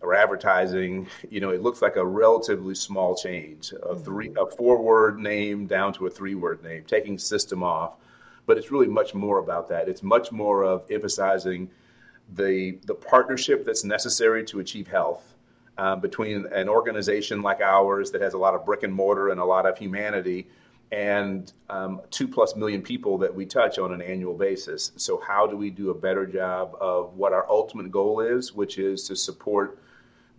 or 0.00 0.14
advertising, 0.14 1.08
you 1.30 1.40
know, 1.40 1.50
it 1.50 1.62
looks 1.62 1.82
like 1.82 1.96
a 1.96 2.04
relatively 2.04 2.74
small 2.74 3.14
change, 3.14 3.72
a 3.82 3.96
three 3.96 4.30
a 4.38 4.46
four 4.46 4.80
word 4.80 5.18
name 5.18 5.66
down 5.66 5.92
to 5.94 6.06
a 6.06 6.10
three 6.10 6.34
word 6.34 6.62
name, 6.62 6.84
taking 6.86 7.18
system 7.18 7.62
off. 7.62 7.94
But 8.46 8.58
it's 8.58 8.70
really 8.70 8.86
much 8.86 9.14
more 9.14 9.38
about 9.38 9.68
that. 9.70 9.88
It's 9.88 10.02
much 10.02 10.30
more 10.30 10.64
of 10.64 10.84
emphasizing 10.90 11.70
the 12.34 12.78
the 12.84 12.94
partnership 12.94 13.64
that's 13.64 13.84
necessary 13.84 14.44
to 14.44 14.60
achieve 14.60 14.86
health 14.88 15.34
uh, 15.78 15.96
between 15.96 16.46
an 16.46 16.68
organization 16.68 17.42
like 17.42 17.60
ours 17.60 18.10
that 18.10 18.20
has 18.20 18.34
a 18.34 18.38
lot 18.38 18.54
of 18.54 18.64
brick 18.64 18.82
and 18.82 18.92
mortar 18.92 19.30
and 19.30 19.40
a 19.40 19.44
lot 19.44 19.66
of 19.66 19.78
humanity 19.78 20.46
and 20.92 21.52
um, 21.68 22.00
two 22.10 22.28
plus 22.28 22.54
million 22.54 22.80
people 22.80 23.18
that 23.18 23.34
we 23.34 23.44
touch 23.44 23.78
on 23.78 23.92
an 23.92 24.00
annual 24.00 24.34
basis. 24.34 24.92
So, 24.96 25.20
how 25.20 25.46
do 25.46 25.56
we 25.56 25.70
do 25.70 25.90
a 25.90 25.94
better 25.94 26.26
job 26.26 26.76
of 26.80 27.14
what 27.14 27.32
our 27.32 27.48
ultimate 27.50 27.90
goal 27.90 28.20
is, 28.20 28.52
which 28.52 28.78
is 28.78 29.06
to 29.08 29.16
support 29.16 29.78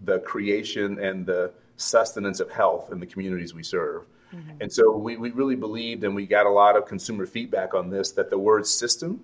the 0.03 0.19
creation 0.19 0.99
and 0.99 1.25
the 1.25 1.51
sustenance 1.77 2.39
of 2.39 2.49
health 2.51 2.91
in 2.91 2.99
the 2.99 3.05
communities 3.05 3.53
we 3.53 3.63
serve? 3.63 4.05
Mm-hmm. 4.33 4.61
And 4.61 4.73
so, 4.73 4.95
we, 4.97 5.15
we 5.17 5.31
really 5.31 5.55
believed, 5.55 6.03
and 6.03 6.13
we 6.13 6.25
got 6.25 6.45
a 6.45 6.49
lot 6.49 6.75
of 6.75 6.85
consumer 6.85 7.25
feedback 7.25 7.73
on 7.73 7.89
this, 7.89 8.11
that 8.13 8.29
the 8.29 8.37
word 8.37 8.67
system 8.67 9.23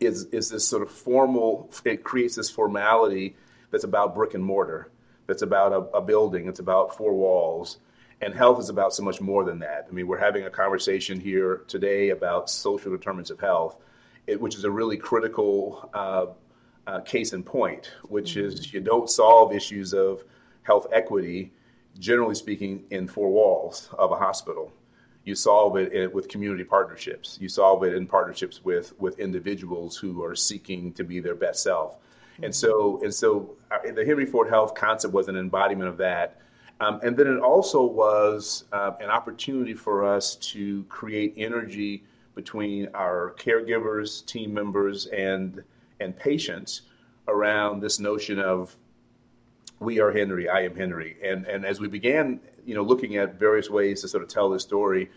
is, 0.00 0.24
is 0.26 0.50
this 0.50 0.66
sort 0.66 0.82
of 0.82 0.90
formal, 0.90 1.70
it 1.84 2.02
creates 2.02 2.34
this 2.34 2.50
formality 2.50 3.36
that's 3.70 3.84
about 3.84 4.14
brick 4.14 4.34
and 4.34 4.44
mortar 4.44 4.90
that's 5.26 5.42
about 5.42 5.72
a, 5.72 5.96
a 5.96 6.02
building, 6.02 6.48
it's 6.48 6.60
about 6.60 6.96
four 6.96 7.14
walls. 7.14 7.78
And 8.20 8.34
health 8.34 8.60
is 8.60 8.68
about 8.68 8.94
so 8.94 9.02
much 9.02 9.20
more 9.20 9.44
than 9.44 9.58
that. 9.60 9.86
I 9.88 9.92
mean, 9.92 10.06
we're 10.06 10.18
having 10.18 10.44
a 10.44 10.50
conversation 10.50 11.20
here 11.20 11.62
today 11.68 12.10
about 12.10 12.48
social 12.48 12.90
determinants 12.90 13.30
of 13.30 13.40
health, 13.40 13.76
it, 14.26 14.40
which 14.40 14.54
is 14.54 14.64
a 14.64 14.70
really 14.70 14.96
critical 14.96 15.90
uh, 15.92 16.26
uh, 16.86 17.00
case 17.00 17.32
in 17.32 17.42
point, 17.42 17.92
which 18.04 18.34
mm-hmm. 18.34 18.46
is 18.46 18.72
you 18.72 18.80
don't 18.80 19.08
solve 19.08 19.52
issues 19.52 19.94
of 19.94 20.24
health 20.62 20.86
equity, 20.92 21.52
generally 21.98 22.34
speaking, 22.34 22.84
in 22.90 23.06
four 23.06 23.30
walls 23.30 23.90
of 23.98 24.12
a 24.12 24.16
hospital. 24.16 24.72
You 25.24 25.34
solve 25.34 25.76
it 25.76 25.92
in, 25.92 26.12
with 26.12 26.28
community 26.28 26.64
partnerships. 26.64 27.38
You 27.40 27.48
solve 27.48 27.82
it 27.84 27.94
in 27.94 28.06
partnerships 28.06 28.62
with, 28.64 28.98
with 29.00 29.18
individuals 29.18 29.96
who 29.96 30.22
are 30.22 30.36
seeking 30.36 30.92
to 30.94 31.04
be 31.04 31.20
their 31.20 31.34
best 31.34 31.62
self. 31.62 31.96
And 32.42 32.54
so, 32.54 33.00
and 33.02 33.14
so, 33.14 33.56
uh, 33.70 33.92
the 33.92 34.04
Henry 34.04 34.26
Ford 34.26 34.48
Health 34.48 34.74
concept 34.74 35.14
was 35.14 35.28
an 35.28 35.36
embodiment 35.36 35.88
of 35.88 35.96
that. 35.98 36.40
Um, 36.80 37.00
and 37.04 37.16
then 37.16 37.28
it 37.28 37.38
also 37.38 37.84
was 37.84 38.64
uh, 38.72 38.92
an 39.00 39.08
opportunity 39.08 39.74
for 39.74 40.04
us 40.04 40.34
to 40.36 40.82
create 40.88 41.34
energy 41.36 42.02
between 42.34 42.88
our 42.94 43.34
caregivers, 43.38 44.26
team 44.26 44.52
members, 44.52 45.06
and 45.06 45.62
and 46.04 46.16
patients 46.16 46.82
around 47.26 47.80
this 47.80 47.98
notion 47.98 48.38
of 48.38 48.76
we 49.80 49.98
are 50.00 50.12
Henry, 50.12 50.48
I 50.48 50.62
am 50.62 50.76
Henry. 50.76 51.16
And 51.24 51.46
and 51.46 51.64
as 51.64 51.80
we 51.80 51.88
began, 51.88 52.40
you 52.64 52.74
know, 52.74 52.82
looking 52.82 53.16
at 53.16 53.38
various 53.38 53.68
ways 53.68 54.02
to 54.02 54.08
sort 54.08 54.22
of 54.22 54.28
tell 54.28 54.48
this 54.48 54.62
story, 54.62 55.10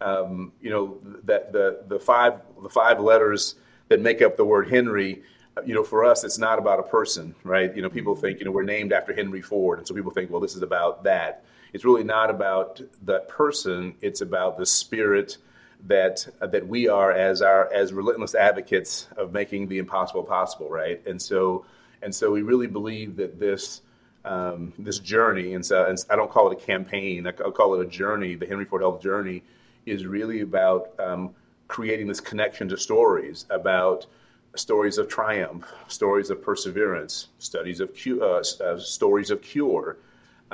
um, 0.00 0.52
you 0.60 0.70
know, 0.70 0.98
that 1.24 1.52
the 1.52 1.82
the 1.88 1.98
five 1.98 2.34
the 2.62 2.68
five 2.70 3.00
letters 3.00 3.56
that 3.88 4.00
make 4.00 4.22
up 4.22 4.36
the 4.36 4.44
word 4.44 4.68
Henry 4.68 5.22
you 5.64 5.74
know, 5.74 5.84
for 5.84 6.04
us, 6.04 6.24
it's 6.24 6.38
not 6.38 6.58
about 6.58 6.80
a 6.80 6.82
person, 6.82 7.34
right? 7.44 7.74
You 7.76 7.82
know, 7.82 7.88
people 7.88 8.16
think, 8.16 8.38
you 8.40 8.44
know, 8.44 8.50
we're 8.50 8.64
named 8.64 8.92
after 8.92 9.14
Henry 9.14 9.40
Ford. 9.40 9.78
And 9.78 9.86
so 9.86 9.94
people 9.94 10.10
think, 10.10 10.30
well, 10.30 10.40
this 10.40 10.56
is 10.56 10.62
about 10.62 11.04
that. 11.04 11.44
It's 11.72 11.84
really 11.84 12.04
not 12.04 12.30
about 12.30 12.80
that 13.02 13.28
person. 13.28 13.94
It's 14.00 14.20
about 14.20 14.58
the 14.58 14.66
spirit 14.66 15.38
that 15.86 16.26
that 16.40 16.66
we 16.66 16.88
are 16.88 17.12
as 17.12 17.42
our 17.42 17.72
as 17.72 17.92
relentless 17.92 18.34
advocates 18.34 19.08
of 19.16 19.32
making 19.32 19.68
the 19.68 19.78
impossible 19.78 20.24
possible, 20.24 20.68
right? 20.68 21.04
And 21.06 21.20
so 21.20 21.64
and 22.02 22.14
so 22.14 22.30
we 22.30 22.42
really 22.42 22.66
believe 22.66 23.16
that 23.16 23.38
this 23.38 23.80
um, 24.24 24.72
this 24.78 24.98
journey, 24.98 25.54
and 25.54 25.64
so 25.64 25.84
and 25.84 25.98
I 26.10 26.16
don't 26.16 26.30
call 26.30 26.50
it 26.50 26.62
a 26.62 26.66
campaign. 26.66 27.26
I 27.26 27.32
call 27.32 27.74
it 27.74 27.86
a 27.86 27.88
journey. 27.88 28.34
The 28.34 28.46
Henry 28.46 28.64
Ford 28.64 28.82
Health 28.82 29.02
journey 29.02 29.42
is 29.86 30.06
really 30.06 30.40
about 30.40 30.98
um, 30.98 31.34
creating 31.68 32.08
this 32.08 32.20
connection 32.20 32.68
to 32.68 32.76
stories 32.78 33.46
about 33.50 34.06
stories 34.56 34.98
of 34.98 35.08
triumph, 35.08 35.66
stories 35.88 36.30
of 36.30 36.42
perseverance, 36.42 37.28
studies 37.38 37.80
of 37.80 37.90
cu- 37.94 38.22
uh, 38.22 38.42
uh, 38.62 38.78
stories 38.78 39.30
of 39.30 39.42
cure. 39.42 39.96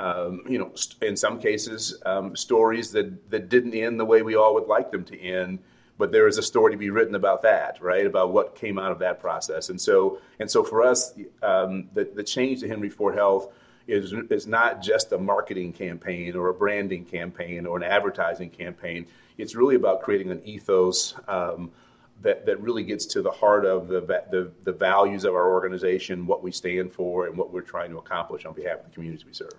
Um, 0.01 0.41
you 0.49 0.57
know, 0.57 0.73
in 1.03 1.15
some 1.15 1.39
cases, 1.39 2.01
um, 2.07 2.35
stories 2.35 2.91
that, 2.91 3.29
that 3.29 3.49
didn't 3.49 3.75
end 3.75 3.99
the 3.99 4.05
way 4.05 4.23
we 4.23 4.35
all 4.35 4.55
would 4.55 4.65
like 4.65 4.91
them 4.91 5.03
to 5.05 5.21
end, 5.21 5.59
but 5.99 6.11
there 6.11 6.27
is 6.27 6.39
a 6.39 6.41
story 6.41 6.71
to 6.71 6.77
be 6.77 6.89
written 6.89 7.13
about 7.13 7.43
that, 7.43 7.79
right? 7.81 8.07
About 8.07 8.33
what 8.33 8.55
came 8.55 8.79
out 8.79 8.91
of 8.91 8.97
that 8.99 9.19
process. 9.19 9.69
And 9.69 9.79
so, 9.79 10.19
and 10.39 10.49
so 10.49 10.63
for 10.63 10.81
us, 10.81 11.13
um, 11.43 11.87
the, 11.93 12.05
the 12.05 12.23
change 12.23 12.61
to 12.61 12.67
Henry 12.67 12.89
Ford 12.89 13.13
Health 13.13 13.53
is, 13.85 14.11
is 14.31 14.47
not 14.47 14.81
just 14.81 15.11
a 15.11 15.19
marketing 15.19 15.71
campaign 15.71 16.35
or 16.35 16.49
a 16.49 16.53
branding 16.53 17.05
campaign 17.05 17.67
or 17.67 17.77
an 17.77 17.83
advertising 17.83 18.49
campaign. 18.49 19.05
It's 19.37 19.53
really 19.53 19.75
about 19.75 20.01
creating 20.01 20.31
an 20.31 20.41
ethos 20.43 21.13
um, 21.27 21.69
that, 22.23 22.47
that 22.47 22.59
really 22.59 22.83
gets 22.83 23.05
to 23.13 23.21
the 23.21 23.31
heart 23.31 23.65
of 23.65 23.87
the, 23.87 24.01
the, 24.01 24.51
the 24.63 24.71
values 24.71 25.25
of 25.25 25.35
our 25.35 25.51
organization, 25.51 26.25
what 26.25 26.41
we 26.41 26.51
stand 26.51 26.91
for, 26.91 27.27
and 27.27 27.37
what 27.37 27.53
we're 27.53 27.61
trying 27.61 27.91
to 27.91 27.99
accomplish 27.99 28.45
on 28.45 28.53
behalf 28.53 28.79
of 28.79 28.85
the 28.85 28.91
communities 28.91 29.25
we 29.25 29.33
serve. 29.33 29.53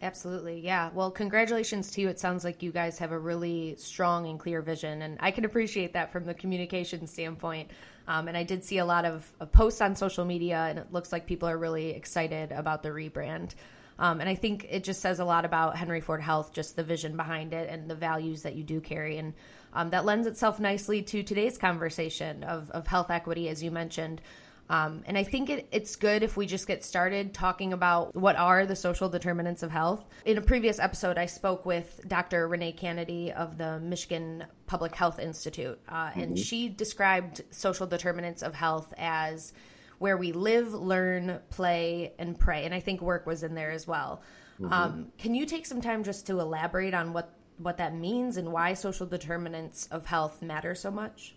Absolutely. 0.00 0.60
Yeah. 0.60 0.90
Well, 0.94 1.10
congratulations 1.10 1.90
to 1.92 2.00
you. 2.00 2.08
It 2.08 2.20
sounds 2.20 2.44
like 2.44 2.62
you 2.62 2.70
guys 2.70 2.98
have 2.98 3.10
a 3.10 3.18
really 3.18 3.74
strong 3.78 4.28
and 4.28 4.38
clear 4.38 4.62
vision, 4.62 5.02
and 5.02 5.16
I 5.18 5.32
can 5.32 5.44
appreciate 5.44 5.94
that 5.94 6.12
from 6.12 6.24
the 6.24 6.34
communication 6.34 7.06
standpoint. 7.08 7.70
Um, 8.06 8.28
and 8.28 8.36
I 8.36 8.44
did 8.44 8.64
see 8.64 8.78
a 8.78 8.84
lot 8.84 9.04
of, 9.04 9.30
of, 9.40 9.52
posts 9.52 9.80
on 9.80 9.96
social 9.96 10.24
media, 10.24 10.56
and 10.56 10.78
it 10.78 10.92
looks 10.92 11.12
like 11.12 11.26
people 11.26 11.48
are 11.48 11.58
really 11.58 11.90
excited 11.90 12.52
about 12.52 12.82
the 12.82 12.88
rebrand. 12.90 13.54
Um, 13.98 14.20
and 14.20 14.30
I 14.30 14.36
think 14.36 14.66
it 14.70 14.84
just 14.84 15.00
says 15.00 15.18
a 15.18 15.24
lot 15.24 15.44
about 15.44 15.76
Henry 15.76 16.00
Ford 16.00 16.22
Health, 16.22 16.52
just 16.52 16.76
the 16.76 16.84
vision 16.84 17.16
behind 17.16 17.52
it 17.52 17.68
and 17.68 17.90
the 17.90 17.96
values 17.96 18.42
that 18.42 18.54
you 18.54 18.62
do 18.62 18.80
carry. 18.80 19.18
And 19.18 19.34
um, 19.74 19.90
that 19.90 20.04
lends 20.04 20.26
itself 20.26 20.60
nicely 20.60 21.02
to 21.02 21.22
today's 21.22 21.58
conversation 21.58 22.44
of, 22.44 22.70
of 22.70 22.86
health 22.86 23.10
equity, 23.10 23.48
as 23.48 23.62
you 23.62 23.72
mentioned. 23.72 24.22
Um, 24.70 25.02
and 25.06 25.16
I 25.16 25.24
think 25.24 25.48
it, 25.48 25.68
it's 25.72 25.96
good 25.96 26.22
if 26.22 26.36
we 26.36 26.46
just 26.46 26.66
get 26.66 26.84
started 26.84 27.32
talking 27.32 27.72
about 27.72 28.14
what 28.14 28.36
are 28.36 28.66
the 28.66 28.76
social 28.76 29.08
determinants 29.08 29.62
of 29.62 29.70
health. 29.70 30.04
In 30.24 30.36
a 30.36 30.42
previous 30.42 30.78
episode, 30.78 31.16
I 31.16 31.26
spoke 31.26 31.64
with 31.64 32.02
Dr. 32.06 32.46
Renee 32.46 32.72
Canady 32.72 33.32
of 33.32 33.56
the 33.56 33.80
Michigan 33.80 34.44
Public 34.66 34.94
Health 34.94 35.18
Institute, 35.18 35.80
uh, 35.88 36.10
and 36.14 36.34
mm-hmm. 36.34 36.42
she 36.42 36.68
described 36.68 37.42
social 37.50 37.86
determinants 37.86 38.42
of 38.42 38.54
health 38.54 38.92
as 38.98 39.52
where 39.98 40.16
we 40.16 40.32
live, 40.32 40.74
learn, 40.74 41.40
play, 41.50 42.12
and 42.18 42.38
pray. 42.38 42.64
And 42.64 42.74
I 42.74 42.80
think 42.80 43.00
work 43.00 43.26
was 43.26 43.42
in 43.42 43.54
there 43.54 43.70
as 43.70 43.86
well. 43.86 44.22
Mm-hmm. 44.60 44.72
Um, 44.72 45.12
can 45.18 45.34
you 45.34 45.46
take 45.46 45.66
some 45.66 45.80
time 45.80 46.04
just 46.04 46.26
to 46.26 46.40
elaborate 46.40 46.94
on 46.94 47.12
what, 47.12 47.32
what 47.56 47.78
that 47.78 47.94
means 47.94 48.36
and 48.36 48.52
why 48.52 48.74
social 48.74 49.06
determinants 49.06 49.86
of 49.90 50.06
health 50.06 50.42
matter 50.42 50.74
so 50.74 50.90
much? 50.90 51.34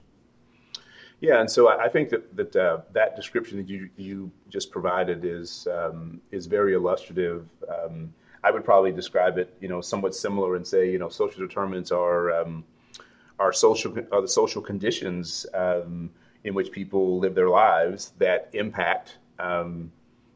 Yeah, 1.21 1.39
and 1.39 1.49
so 1.49 1.69
I 1.69 1.87
think 1.87 2.09
that 2.09 2.35
that 2.35 2.55
uh, 2.55 2.81
that 2.93 3.15
description 3.15 3.57
that 3.57 3.69
you 3.69 3.89
you 3.95 4.31
just 4.49 4.71
provided 4.71 5.23
is 5.23 5.67
um, 5.71 6.19
is 6.31 6.47
very 6.47 6.73
illustrative. 6.73 7.47
Um, 7.69 8.11
I 8.43 8.49
would 8.49 8.65
probably 8.65 8.91
describe 8.91 9.37
it, 9.37 9.55
you 9.61 9.67
know, 9.67 9.81
somewhat 9.81 10.15
similar 10.15 10.55
and 10.55 10.65
say, 10.65 10.91
you 10.91 10.97
know, 10.97 11.09
social 11.09 11.47
determinants 11.47 11.91
are 11.91 12.31
um, 12.41 12.63
are 13.37 13.53
social 13.53 13.95
are 14.11 14.21
the 14.21 14.27
social 14.27 14.63
conditions 14.63 15.45
um, 15.53 16.09
in 16.43 16.55
which 16.55 16.71
people 16.71 17.19
live 17.19 17.35
their 17.35 17.49
lives 17.49 18.13
that 18.17 18.49
impact 18.53 19.17
um, 19.37 19.91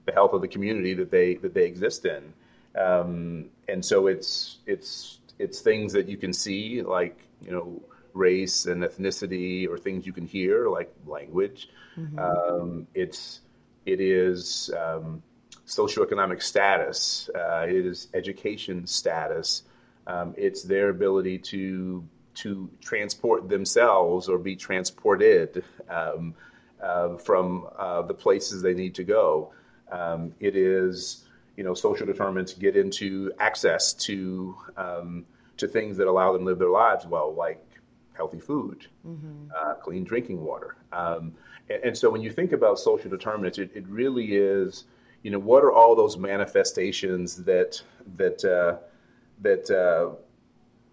the 0.05 0.11
health 0.11 0.33
of 0.33 0.41
the 0.41 0.47
community 0.47 0.93
that 0.93 1.09
they 1.09 1.33
that 1.35 1.55
they 1.55 1.65
exist 1.65 2.05
in. 2.05 2.31
Um, 2.79 3.45
and 3.67 3.83
so 3.83 4.05
it's 4.05 4.57
it's 4.67 5.17
it's 5.39 5.61
things 5.61 5.93
that 5.93 6.07
you 6.07 6.17
can 6.17 6.31
see, 6.31 6.83
like 6.83 7.17
you 7.43 7.51
know 7.51 7.81
race 8.15 8.65
and 8.65 8.81
ethnicity 8.81 9.67
or 9.67 9.77
things 9.77 10.05
you 10.05 10.13
can 10.13 10.25
hear 10.25 10.69
like 10.69 10.91
language. 11.05 11.69
Mm-hmm. 11.97 12.19
Um, 12.19 12.87
it's 12.95 13.41
it 13.85 14.01
is 14.01 14.71
um, 14.77 15.21
socioeconomic 15.67 16.41
status. 16.41 17.29
Uh, 17.35 17.65
it 17.67 17.85
is 17.85 18.07
education 18.13 18.87
status. 18.87 19.63
Um, 20.07 20.33
it's 20.37 20.63
their 20.63 20.89
ability 20.89 21.37
to 21.39 22.07
to 22.35 22.69
transport 22.81 23.47
themselves 23.47 24.27
or 24.27 24.37
be 24.37 24.55
transported 24.55 25.63
um, 25.89 26.35
uh, 26.81 27.15
from 27.15 27.67
uh, 27.77 28.01
the 28.01 28.13
places 28.13 28.61
they 28.61 28.73
need 28.73 28.95
to 28.95 29.03
go. 29.03 29.53
Um, 29.91 30.33
it 30.39 30.55
is 30.55 31.25
you 31.57 31.63
know 31.63 31.73
social 31.73 32.05
determinants 32.05 32.53
get 32.53 32.75
into 32.75 33.31
access 33.39 33.93
to 33.93 34.55
um, 34.77 35.25
to 35.57 35.67
things 35.67 35.97
that 35.97 36.07
allow 36.07 36.33
them 36.33 36.41
to 36.41 36.45
live 36.45 36.59
their 36.59 36.69
lives 36.69 37.05
well, 37.05 37.33
like 37.33 37.64
healthy 38.15 38.39
food, 38.39 38.87
mm-hmm. 39.07 39.51
uh, 39.55 39.75
clean 39.75 40.03
drinking 40.03 40.41
water. 40.41 40.75
Um, 40.91 41.33
and, 41.69 41.83
and, 41.83 41.97
so 41.97 42.09
when 42.09 42.21
you 42.21 42.31
think 42.31 42.51
about 42.51 42.79
social 42.79 43.09
determinants, 43.09 43.57
it, 43.57 43.71
it, 43.75 43.87
really 43.87 44.35
is, 44.35 44.85
you 45.23 45.31
know, 45.31 45.39
what 45.39 45.63
are 45.63 45.71
all 45.71 45.95
those 45.95 46.17
manifestations 46.17 47.43
that 47.43 47.81
that 48.15 48.43
uh, 48.45 48.77
that 49.41 49.69
uh, 49.69 50.15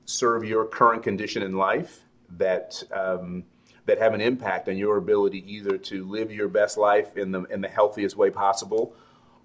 serve 0.05 0.45
your 0.45 0.65
current 0.65 1.03
condition 1.03 1.43
in 1.43 1.57
life 1.57 2.01
that 2.37 2.83
um, 2.93 3.45
that 3.87 3.99
have 3.99 4.15
an 4.15 4.21
impact 4.21 4.69
on 4.69 4.77
your 4.77 4.97
ability 4.97 5.45
either 5.47 5.77
to 5.77 6.09
live 6.09 6.31
your 6.31 6.49
best 6.49 6.77
life 6.79 7.17
in 7.17 7.31
the 7.31 7.45
in 7.45 7.61
the 7.61 7.69
healthiest 7.69 8.17
way 8.17 8.31
possible 8.31 8.95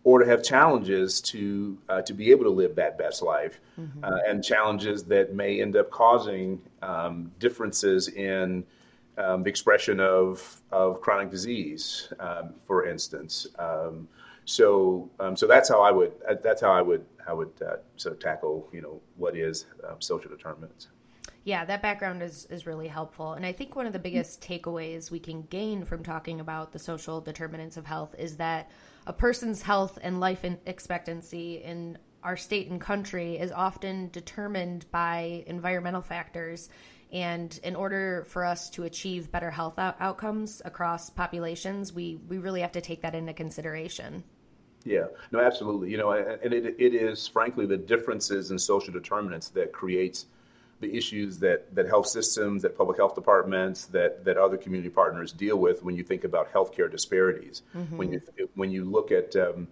or 0.03 0.19
to 0.19 0.25
have 0.25 0.43
challenges 0.43 1.19
to 1.21 1.77
uh, 1.89 2.01
to 2.01 2.13
be 2.13 2.31
able 2.31 2.43
to 2.43 2.49
live 2.49 2.75
that 2.75 2.97
best 2.97 3.21
life, 3.21 3.59
mm-hmm. 3.79 4.03
uh, 4.03 4.19
and 4.27 4.43
challenges 4.43 5.03
that 5.05 5.33
may 5.33 5.61
end 5.61 5.75
up 5.75 5.89
causing 5.91 6.61
um, 6.81 7.31
differences 7.39 8.07
in 8.07 8.63
um, 9.17 9.43
the 9.43 9.49
expression 9.49 9.99
of 9.99 10.61
of 10.71 11.01
chronic 11.01 11.29
disease, 11.29 12.11
um, 12.19 12.53
for 12.65 12.87
instance. 12.87 13.47
Um, 13.59 14.07
so 14.45 15.09
um, 15.19 15.35
so 15.35 15.45
that's 15.45 15.69
how 15.69 15.81
I 15.81 15.91
would 15.91 16.13
that's 16.41 16.61
how 16.61 16.71
I 16.71 16.81
would 16.81 17.05
I 17.27 17.33
would 17.33 17.51
uh, 17.61 17.77
sort 17.97 18.13
of 18.13 18.19
tackle 18.19 18.69
you 18.71 18.81
know 18.81 19.01
what 19.17 19.35
is 19.35 19.65
um, 19.87 19.99
social 19.99 20.29
determinants. 20.29 20.87
Yeah, 21.47 21.63
that 21.63 21.81
background 21.81 22.21
is, 22.21 22.45
is 22.49 22.67
really 22.67 22.89
helpful. 22.89 23.31
And 23.31 23.45
I 23.45 23.53
think 23.53 23.73
one 23.73 23.87
of 23.87 23.93
the 23.93 23.99
biggest 23.99 24.41
takeaways 24.41 25.09
we 25.09 25.21
can 25.21 25.43
gain 25.43 25.85
from 25.85 26.03
talking 26.03 26.41
about 26.41 26.73
the 26.73 26.77
social 26.77 27.21
determinants 27.21 27.77
of 27.77 27.85
health 27.85 28.13
is 28.19 28.35
that 28.35 28.69
a 29.05 29.13
person's 29.13 29.61
health 29.61 29.97
and 30.01 30.19
life 30.19 30.43
expectancy 30.65 31.63
in 31.63 31.99
our 32.21 32.35
state 32.35 32.69
and 32.69 32.81
country 32.81 33.37
is 33.37 33.53
often 33.53 34.09
determined 34.09 34.91
by 34.91 35.45
environmental 35.47 36.01
factors. 36.01 36.67
And 37.13 37.57
in 37.63 37.77
order 37.77 38.25
for 38.27 38.43
us 38.43 38.69
to 38.71 38.83
achieve 38.83 39.31
better 39.31 39.49
health 39.49 39.79
out- 39.79 39.95
outcomes 40.01 40.61
across 40.65 41.09
populations, 41.09 41.93
we, 41.93 42.19
we 42.27 42.39
really 42.39 42.59
have 42.59 42.73
to 42.73 42.81
take 42.81 43.03
that 43.03 43.15
into 43.15 43.31
consideration. 43.31 44.25
Yeah, 44.83 45.05
no, 45.31 45.39
absolutely. 45.39 45.91
You 45.91 45.97
know, 45.97 46.11
and 46.11 46.53
it, 46.53 46.75
it 46.77 46.93
is 46.93 47.25
frankly 47.25 47.65
the 47.65 47.77
differences 47.77 48.51
in 48.51 48.59
social 48.59 48.91
determinants 48.91 49.47
that 49.51 49.71
creates 49.71 50.25
the 50.79 50.95
issues 50.95 51.39
that, 51.39 51.73
that 51.73 51.87
health 51.87 52.07
systems, 52.07 52.61
that 52.61 52.77
public 52.77 52.97
health 52.97 53.15
departments, 53.15 53.85
that, 53.85 54.23
that 54.25 54.37
other 54.37 54.57
community 54.57 54.89
partners 54.89 55.31
deal 55.31 55.57
with 55.57 55.83
when 55.83 55.95
you 55.95 56.03
think 56.03 56.23
about 56.23 56.53
healthcare 56.53 56.89
disparities. 56.89 57.63
Mm-hmm. 57.75 57.97
When 57.97 58.11
you 58.11 58.21
when 58.55 58.71
you 58.71 58.85
look 58.85 59.11
at 59.11 59.35
um, 59.35 59.67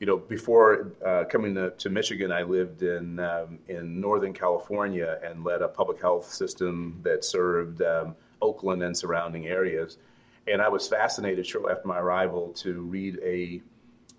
you 0.00 0.06
know, 0.06 0.16
before 0.16 0.92
uh, 1.04 1.24
coming 1.28 1.54
to, 1.56 1.70
to, 1.70 1.90
Michigan, 1.90 2.30
I 2.30 2.42
lived 2.42 2.82
in 2.82 3.18
um, 3.18 3.58
in 3.68 4.00
Northern 4.00 4.32
California 4.32 5.18
and 5.24 5.44
led 5.44 5.60
a 5.60 5.68
public 5.68 6.00
health 6.00 6.32
system 6.32 7.00
that 7.02 7.24
served 7.24 7.82
um, 7.82 8.14
Oakland 8.40 8.82
and 8.82 8.96
surrounding 8.96 9.46
areas. 9.46 9.98
And 10.46 10.62
I 10.62 10.68
was 10.68 10.88
fascinated 10.88 11.46
shortly 11.46 11.72
after 11.72 11.88
my 11.88 11.98
arrival 11.98 12.52
to 12.58 12.80
read 12.82 13.18
a 13.22 13.60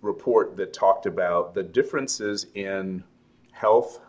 report 0.02 0.58
that 0.58 0.74
talked 0.74 1.06
about 1.06 1.54
the 1.54 1.64
differences 1.64 2.46
in 2.54 3.04
health 3.52 4.00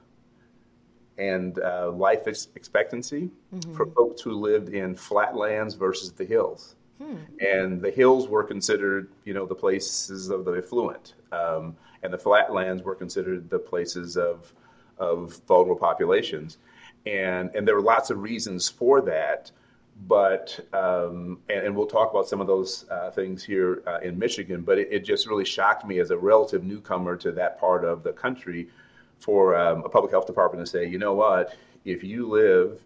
and 1.18 1.58
uh, 1.60 1.90
life 1.90 2.26
expectancy 2.26 3.30
mm-hmm. 3.54 3.74
for 3.74 3.86
folks 3.86 4.22
who 4.22 4.32
lived 4.32 4.70
in 4.70 4.94
flatlands 4.94 5.74
versus 5.74 6.12
the 6.12 6.24
hills. 6.24 6.76
Hmm. 7.00 7.16
And 7.40 7.80
the 7.80 7.90
hills 7.90 8.28
were 8.28 8.44
considered, 8.44 9.10
you 9.24 9.32
know, 9.32 9.46
the 9.46 9.54
places 9.54 10.28
of 10.28 10.44
the 10.44 10.58
affluent, 10.58 11.14
um, 11.32 11.76
and 12.02 12.12
the 12.12 12.18
flatlands 12.18 12.82
were 12.82 12.94
considered 12.94 13.48
the 13.48 13.58
places 13.58 14.16
of 14.16 14.52
of 14.98 15.40
vulnerable 15.48 15.76
populations. 15.76 16.58
And 17.06 17.50
and 17.54 17.66
there 17.66 17.74
were 17.74 17.80
lots 17.80 18.10
of 18.10 18.20
reasons 18.20 18.68
for 18.68 19.00
that, 19.02 19.50
but 20.06 20.60
um, 20.74 21.38
and, 21.48 21.68
and, 21.68 21.76
we'll 21.76 21.86
talk 21.86 22.10
about 22.10 22.28
some 22.28 22.42
of 22.42 22.46
those 22.46 22.84
uh, 22.90 23.10
things 23.10 23.42
here 23.42 23.82
uh, 23.86 24.00
in 24.00 24.18
Michigan. 24.18 24.60
But 24.60 24.78
it, 24.78 24.88
it, 24.90 25.04
just 25.04 25.26
really 25.26 25.46
shocked 25.46 25.86
me 25.86 26.00
as 26.00 26.10
a 26.10 26.18
relative 26.18 26.64
newcomer 26.64 27.16
to 27.16 27.32
that 27.32 27.58
part 27.58 27.84
of 27.84 28.02
the 28.02 28.12
country 28.12 28.68
for 29.20 29.56
um, 29.56 29.84
a 29.84 29.88
public 29.88 30.10
health 30.10 30.26
department 30.26 30.64
to 30.64 30.70
say, 30.70 30.86
you 30.86 30.98
know 30.98 31.14
what, 31.14 31.54
if 31.84 32.02
you 32.02 32.28
live 32.28 32.80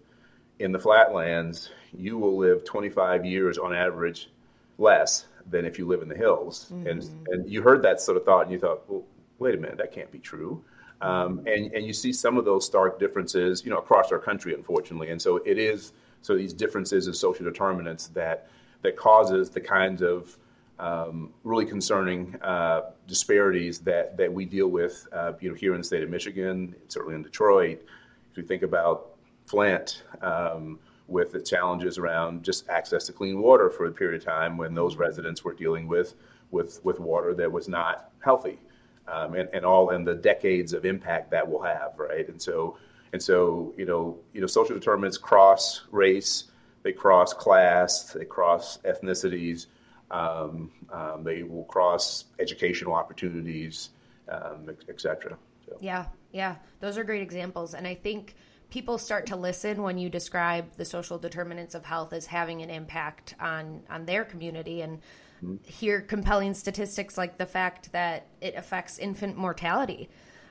in 0.59 0.73
the 0.73 0.79
flatlands, 0.79 1.71
you 1.97 2.19
will 2.19 2.37
live 2.37 2.65
25 2.65 3.25
years 3.25 3.59
on 3.59 3.75
average 3.75 4.31
less 4.79 5.27
than 5.51 5.65
if 5.65 5.79
you 5.79 5.87
live 5.87 6.03
in 6.03 6.09
the 6.09 6.17
hills. 6.17 6.71
Mm-hmm. 6.73 6.87
And, 6.87 7.29
and 7.29 7.51
you 7.51 7.63
heard 7.63 7.83
that 7.83 8.01
sort 8.01 8.17
of 8.17 8.25
thought 8.25 8.43
and 8.43 8.53
you 8.53 8.59
thought, 8.59 8.89
well, 8.89 9.05
wait 9.39 9.55
a 9.55 9.59
minute, 9.59 9.79
that 9.79 9.93
can't 9.93 10.11
be 10.11 10.19
true. 10.19 10.63
Um, 11.01 11.41
and, 11.47 11.73
and 11.73 11.85
you 11.85 11.93
see 11.93 12.13
some 12.13 12.39
of 12.39 12.45
those 12.45 12.65
stark 12.65 12.99
differences, 12.99 13.65
you 13.65 13.71
know, 13.71 13.79
across 13.79 14.11
our 14.11 14.19
country, 14.19 14.55
unfortunately. 14.55 15.11
And 15.11 15.21
so 15.21 15.37
it 15.45 15.59
is, 15.59 15.93
so 16.23 16.37
these 16.37 16.53
differences 16.53 17.09
in 17.09 17.15
social 17.15 17.45
determinants 17.45 18.09
that, 18.09 18.49
that 18.83 18.97
causes 18.97 19.51
the 19.51 19.61
kinds 19.61 20.03
of 20.03 20.37
um, 20.79 21.33
really 21.45 21.67
concerning 21.67 22.37
uh, 22.43 22.91
disparities 23.07 23.79
that, 23.81 24.17
that 24.17 24.33
we 24.33 24.45
deal 24.45 24.69
with 24.69 25.07
uh, 25.13 25.33
you 25.41 25.49
know, 25.49 25.55
here 25.55 25.73
in 25.75 25.81
the 25.81 25.85
state 25.85 26.03
of 26.03 26.11
Michigan, 26.11 26.75
certainly 26.89 27.15
in 27.15 27.23
Detroit. 27.23 27.83
If 28.31 28.37
you 28.37 28.43
think 28.43 28.63
about 28.63 29.11
Flint, 29.45 30.03
um, 30.23 30.79
with 31.07 31.33
the 31.33 31.41
challenges 31.41 31.99
around 31.99 32.43
just 32.43 32.69
access 32.69 33.05
to 33.07 33.13
clean 33.13 33.41
water 33.41 33.69
for 33.71 33.87
a 33.87 33.93
period 33.93 34.21
of 34.21 34.25
time 34.25 34.57
when 34.57 34.75
those 34.75 34.97
residents 34.97 35.45
were 35.45 35.53
dealing 35.53 35.87
with, 35.87 36.15
with, 36.51 36.83
with 36.85 36.99
water 36.99 37.35
that 37.35 37.51
was 37.51 37.69
not 37.69 38.11
healthy. 38.21 38.59
Um, 39.07 39.35
and, 39.35 39.51
and 39.53 39.67
all 39.67 39.91
and 39.91 40.07
the 40.07 40.15
decades 40.15 40.73
of 40.73 40.87
impact 40.87 41.31
that 41.31 41.49
will 41.49 41.61
have, 41.61 41.93
right? 41.99 42.27
And 42.27 42.41
so, 42.41 42.79
and 43.13 43.23
so, 43.23 43.75
you 43.77 43.85
know, 43.85 44.19
you 44.33 44.41
know, 44.41 44.47
social 44.47 44.75
determinants 44.75 45.19
cross 45.19 45.83
race, 45.91 46.45
they 46.83 46.93
cross 46.93 47.35
class, 47.35 48.13
they 48.15 48.25
cross 48.25 48.79
ethnicities, 48.79 49.67
um, 50.11 50.71
um, 50.93 51.25
they 51.25 51.43
will 51.43 51.65
cross 51.65 52.27
educational 52.39 52.95
opportunities, 52.95 53.91
um, 54.29 54.69
et 54.89 55.01
cetera. 55.01 55.37
So. 55.67 55.77
Yeah, 55.81 56.07
yeah, 56.33 56.57
those 56.81 56.99
are 56.99 57.05
great 57.05 57.23
examples. 57.23 57.75
And 57.75 57.87
I 57.87 57.95
think 57.95 58.35
people 58.71 58.99
start 58.99 59.27
to 59.27 59.37
listen 59.37 59.83
when 59.83 59.99
you 59.99 60.09
describe 60.09 60.65
the 60.77 60.85
social 60.85 61.19
determinants 61.19 61.75
of 61.75 61.85
health 61.85 62.13
as 62.13 62.27
having 62.27 62.63
an 62.63 62.71
impact 62.71 63.35
on, 63.41 63.83
on 63.89 64.05
their 64.05 64.25
community 64.25 64.83
and 64.83 64.99
mm-hmm. 65.43 65.57
hear 65.65 66.01
compelling 66.01 66.55
statistics 66.55 67.17
like 67.17 67.39
the 67.39 67.47
fact 67.47 67.93
that 67.93 68.27
it 68.41 68.55
affects 68.57 68.99
infant 68.99 69.37
mortality. 69.37 70.09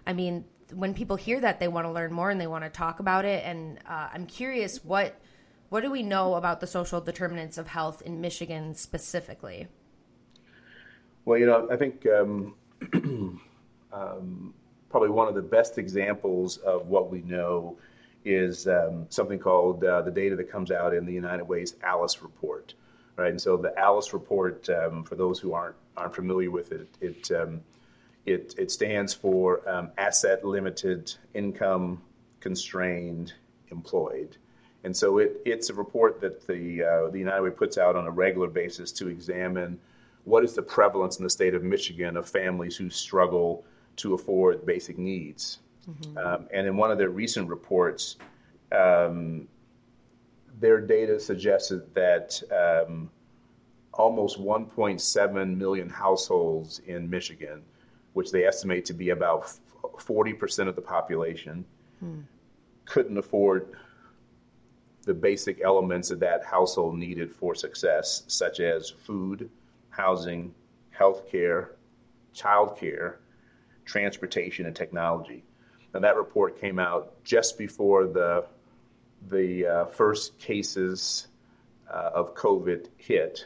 I 0.08 0.14
mean, 0.14 0.46
when 0.74 0.94
people 0.94 1.16
hear 1.16 1.40
that, 1.42 1.60
they 1.60 1.68
want 1.68 1.86
to 1.86 1.92
learn 1.92 2.12
more 2.14 2.30
and 2.30 2.40
they 2.40 2.48
want 2.48 2.64
to 2.64 2.70
talk 2.70 3.00
about 3.00 3.26
it. 3.26 3.44
And 3.46 3.80
uh, 3.88 4.10
I'm 4.14 4.26
curious 4.26 4.84
what 4.84 5.20
what 5.74 5.82
do 5.82 5.90
we 5.90 6.04
know 6.04 6.36
about 6.36 6.60
the 6.60 6.68
social 6.68 7.02
determinants 7.02 7.58
of 7.58 7.66
health 7.66 8.04
in 8.04 8.22
Michigan 8.22 8.76
specifically? 8.76 9.68
Well, 11.26 11.40
you 11.40 11.48
know, 11.48 11.68
I 11.72 11.78
think 11.78 12.06
um, 12.06 12.54
um, 13.92 14.54
probably 14.92 15.10
one 15.10 15.28
of 15.28 15.34
the 15.34 15.42
best 15.42 15.80
examples 15.80 16.58
of 16.58 16.90
what 16.90 17.10
we 17.10 17.24
know 17.24 17.76
is 18.24 18.68
um, 18.68 19.08
something 19.10 19.40
called 19.40 19.84
uh, 19.84 20.04
the 20.04 20.12
data 20.12 20.36
that 20.36 20.52
comes 20.52 20.70
out 20.70 20.94
in 20.94 21.08
the 21.08 21.12
United 21.12 21.46
Way's 21.46 21.74
ALICE 21.84 22.22
report, 22.22 22.76
right? 23.16 23.32
And 23.32 23.42
so 23.42 23.58
the 23.58 23.74
ALICE 23.76 24.14
report, 24.14 24.70
um, 24.70 25.04
for 25.04 25.16
those 25.16 25.40
who 25.40 25.54
aren't 25.54 25.76
aren't 25.98 26.14
familiar 26.14 26.52
with 26.52 26.72
it, 26.72 26.88
it 27.02 27.32
um, 27.32 27.62
it, 28.28 28.54
it 28.60 28.70
stands 28.70 29.12
for 29.16 29.68
um, 29.68 29.90
asset 29.98 30.46
limited, 30.46 31.16
income 31.34 32.00
constrained, 32.42 33.34
employed. 33.72 34.38
And 34.84 34.96
so 34.96 35.20
it, 35.20 35.42
it's 35.46 35.70
a 35.70 35.74
report 35.74 36.20
that 36.22 36.46
the, 36.46 36.84
uh, 36.84 37.10
the 37.10 37.20
United 37.20 37.42
Way 37.42 37.52
puts 37.52 37.78
out 37.78 37.96
on 37.96 38.06
a 38.06 38.12
regular 38.12 38.48
basis 38.48 38.92
to 38.94 39.08
examine 39.08 39.80
what 40.26 40.44
is 40.44 40.54
the 40.54 40.62
prevalence 40.62 41.18
in 41.18 41.24
the 41.24 41.30
state 41.30 41.54
of 41.54 41.64
Michigan 41.64 42.18
of 42.18 42.28
families 42.28 42.76
who 42.76 42.90
struggle 42.90 43.66
to 43.98 44.14
afford 44.14 44.66
basic 44.66 44.98
needs. 44.98 45.60
Mm-hmm. 45.90 46.18
Um, 46.18 46.48
and 46.54 46.68
in 46.68 46.78
one 46.78 46.92
of 46.92 46.98
their 46.98 47.10
recent 47.10 47.50
reports, 47.50 48.18
um, 48.72 49.48
their 50.60 50.80
data 50.80 51.20
suggested 51.20 51.94
that 51.94 52.42
um, 52.52 53.10
almost 53.94 54.40
1.7 54.40 55.58
million 55.58 55.90
households 55.90 56.80
in 56.88 57.10
Michigan, 57.10 57.62
which 58.14 58.32
they 58.32 58.46
estimate 58.46 58.86
to 58.86 58.94
be 58.94 59.10
about 59.10 59.52
40% 59.84 60.68
of 60.68 60.76
the 60.76 60.82
population, 60.82 61.66
hmm. 62.00 62.22
couldn't 62.86 63.18
afford 63.18 63.76
the 65.04 65.14
basic 65.14 65.62
elements 65.62 66.10
that 66.10 66.20
that 66.20 66.44
household 66.46 66.98
needed 66.98 67.32
for 67.32 67.56
success, 67.56 68.24
such 68.28 68.60
as 68.60 68.90
food, 68.90 69.50
housing, 69.90 70.54
health 70.92 71.30
care, 71.30 71.72
child 72.34 72.78
care, 72.78 73.20
transportation, 73.86 74.66
and 74.66 74.76
technology. 74.76 75.44
Now 75.94 76.00
that 76.00 76.16
report 76.16 76.60
came 76.60 76.80
out 76.80 77.24
just 77.24 77.58
before 77.58 78.08
the, 78.08 78.46
the 79.30 79.66
uh, 79.66 79.86
first 79.86 80.40
cases 80.40 81.28
uh, 81.94 82.12
of 82.14 82.34
COVID 82.36 82.88
hit. 82.98 83.46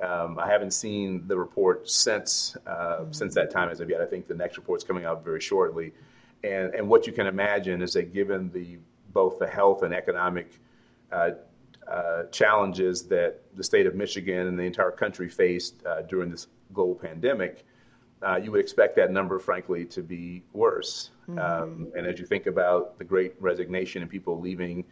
Um, 0.00 0.38
I 0.38 0.48
haven't 0.48 0.72
seen 0.72 1.28
the 1.28 1.36
report 1.36 1.88
since 1.88 2.56
uh, 2.66 2.70
mm-hmm. 2.70 3.12
since 3.12 3.34
that 3.34 3.52
time 3.52 3.68
as 3.68 3.78
of 3.78 3.88
yet. 3.88 4.00
I 4.00 4.06
think 4.06 4.26
the 4.26 4.34
next 4.34 4.56
report's 4.56 4.82
coming 4.82 5.04
out 5.04 5.22
very 5.22 5.40
shortly. 5.40 5.92
And, 6.42 6.74
and 6.74 6.88
what 6.88 7.06
you 7.06 7.12
can 7.12 7.28
imagine 7.28 7.82
is 7.82 7.92
that 7.92 8.12
given 8.12 8.50
the 8.50 8.78
both 9.12 9.38
the 9.38 9.46
health 9.46 9.82
and 9.82 9.94
economic 9.94 10.58
uh, 11.10 11.30
uh, 11.88 12.24
challenges 12.30 13.02
that 13.04 13.40
the 13.54 13.64
state 13.64 13.86
of 13.86 13.94
Michigan 13.94 14.46
and 14.46 14.58
the 14.58 14.62
entire 14.62 14.90
country 14.90 15.28
faced 15.28 15.84
uh, 15.84 16.02
during 16.02 16.30
this 16.30 16.46
global 16.72 16.94
pandemic, 16.94 17.64
uh, 18.22 18.36
you 18.36 18.52
would 18.52 18.60
expect 18.60 18.94
that 18.96 19.10
number, 19.10 19.38
frankly, 19.38 19.84
to 19.84 20.02
be 20.02 20.42
worse. 20.52 21.10
Mm-hmm. 21.28 21.38
Um, 21.38 21.92
and 21.96 22.06
as 22.06 22.18
you 22.18 22.26
think 22.26 22.46
about 22.46 22.98
the 22.98 23.04
great 23.04 23.34
resignation 23.40 24.00
and 24.00 24.10
people 24.10 24.40
leaving, 24.40 24.84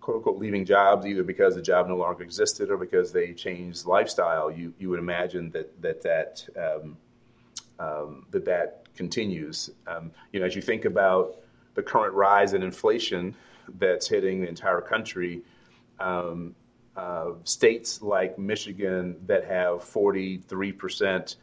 quote 0.00 0.16
unquote, 0.16 0.38
leaving 0.38 0.64
jobs 0.64 1.06
either 1.06 1.22
because 1.22 1.54
the 1.54 1.62
job 1.62 1.88
no 1.88 1.96
longer 1.96 2.24
existed 2.24 2.70
or 2.70 2.76
because 2.76 3.12
they 3.12 3.32
changed 3.32 3.86
lifestyle, 3.86 4.50
you, 4.50 4.74
you 4.78 4.90
would 4.90 4.98
imagine 4.98 5.50
that 5.52 5.80
that, 5.80 6.02
that, 6.02 6.48
um, 6.56 6.96
um, 7.78 8.26
that, 8.32 8.44
that 8.44 8.82
continues. 8.96 9.70
Um, 9.86 10.10
you 10.32 10.40
know, 10.40 10.46
as 10.46 10.56
you 10.56 10.62
think 10.62 10.84
about 10.84 11.36
the 11.78 11.82
current 11.84 12.12
rise 12.12 12.54
in 12.54 12.64
inflation 12.64 13.32
that's 13.78 14.08
hitting 14.08 14.40
the 14.40 14.48
entire 14.48 14.80
country. 14.80 15.42
Um, 16.00 16.56
uh, 16.96 17.34
states 17.44 18.02
like 18.02 18.36
Michigan 18.36 19.16
that 19.26 19.44
have 19.44 19.84
43 19.84 20.72
percent 20.72 21.36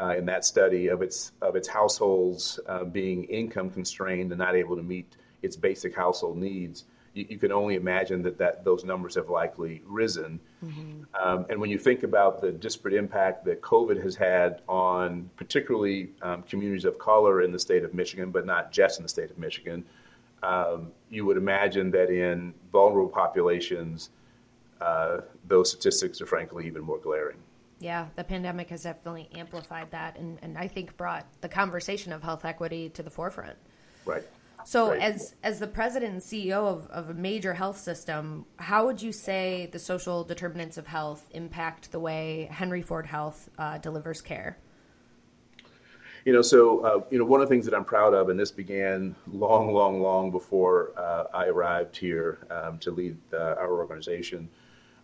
uh, 0.00 0.14
in 0.16 0.24
that 0.24 0.46
study 0.46 0.86
of 0.88 1.02
its 1.02 1.32
of 1.42 1.56
its 1.56 1.68
households 1.68 2.58
uh, 2.66 2.84
being 2.84 3.24
income 3.24 3.68
constrained 3.68 4.32
and 4.32 4.38
not 4.38 4.56
able 4.56 4.76
to 4.76 4.82
meet 4.82 5.14
its 5.42 5.56
basic 5.56 5.94
household 5.94 6.38
needs. 6.38 6.84
You, 7.14 7.26
you 7.30 7.38
can 7.38 7.52
only 7.52 7.74
imagine 7.74 8.22
that, 8.22 8.38
that 8.38 8.64
those 8.64 8.84
numbers 8.84 9.14
have 9.14 9.28
likely 9.28 9.82
risen. 9.86 10.40
Mm-hmm. 10.64 11.02
Um, 11.20 11.46
and 11.50 11.60
when 11.60 11.70
you 11.70 11.78
think 11.78 12.02
about 12.02 12.40
the 12.40 12.52
disparate 12.52 12.94
impact 12.94 13.44
that 13.44 13.60
COVID 13.60 14.02
has 14.02 14.16
had 14.16 14.62
on 14.68 15.30
particularly 15.36 16.10
um, 16.22 16.42
communities 16.42 16.84
of 16.84 16.98
color 16.98 17.42
in 17.42 17.52
the 17.52 17.58
state 17.58 17.84
of 17.84 17.94
Michigan, 17.94 18.30
but 18.30 18.46
not 18.46 18.72
just 18.72 18.98
in 18.98 19.02
the 19.02 19.08
state 19.08 19.30
of 19.30 19.38
Michigan, 19.38 19.84
um, 20.42 20.90
you 21.10 21.24
would 21.24 21.36
imagine 21.36 21.90
that 21.92 22.10
in 22.10 22.52
vulnerable 22.72 23.08
populations, 23.08 24.10
uh, 24.80 25.18
those 25.46 25.70
statistics 25.70 26.20
are 26.20 26.26
frankly 26.26 26.66
even 26.66 26.82
more 26.82 26.98
glaring. 26.98 27.36
Yeah, 27.78 28.06
the 28.14 28.24
pandemic 28.24 28.68
has 28.70 28.84
definitely 28.84 29.28
amplified 29.34 29.90
that 29.90 30.16
and, 30.16 30.38
and 30.42 30.56
I 30.56 30.68
think 30.68 30.96
brought 30.96 31.26
the 31.40 31.48
conversation 31.48 32.12
of 32.12 32.22
health 32.22 32.44
equity 32.44 32.88
to 32.90 33.02
the 33.02 33.10
forefront. 33.10 33.56
Right. 34.04 34.22
So, 34.64 34.90
right. 34.90 35.00
as 35.00 35.34
as 35.42 35.58
the 35.58 35.66
president 35.66 36.12
and 36.12 36.22
CEO 36.22 36.66
of, 36.66 36.86
of 36.88 37.10
a 37.10 37.14
major 37.14 37.54
health 37.54 37.78
system, 37.78 38.46
how 38.56 38.86
would 38.86 39.02
you 39.02 39.12
say 39.12 39.68
the 39.72 39.78
social 39.78 40.24
determinants 40.24 40.78
of 40.78 40.86
health 40.86 41.28
impact 41.32 41.90
the 41.92 42.00
way 42.00 42.48
Henry 42.50 42.82
Ford 42.82 43.06
Health 43.06 43.50
uh, 43.58 43.78
delivers 43.78 44.20
care? 44.20 44.58
You 46.24 46.32
know, 46.32 46.42
so 46.42 46.80
uh, 46.80 47.00
you 47.10 47.18
know, 47.18 47.24
one 47.24 47.40
of 47.40 47.48
the 47.48 47.54
things 47.54 47.64
that 47.64 47.74
I'm 47.74 47.84
proud 47.84 48.14
of, 48.14 48.28
and 48.28 48.38
this 48.38 48.52
began 48.52 49.16
long, 49.26 49.72
long, 49.72 50.00
long 50.00 50.30
before 50.30 50.92
uh, 50.96 51.24
I 51.34 51.46
arrived 51.46 51.96
here 51.96 52.46
um, 52.50 52.78
to 52.78 52.92
lead 52.92 53.16
uh, 53.32 53.56
our 53.58 53.72
organization. 53.72 54.48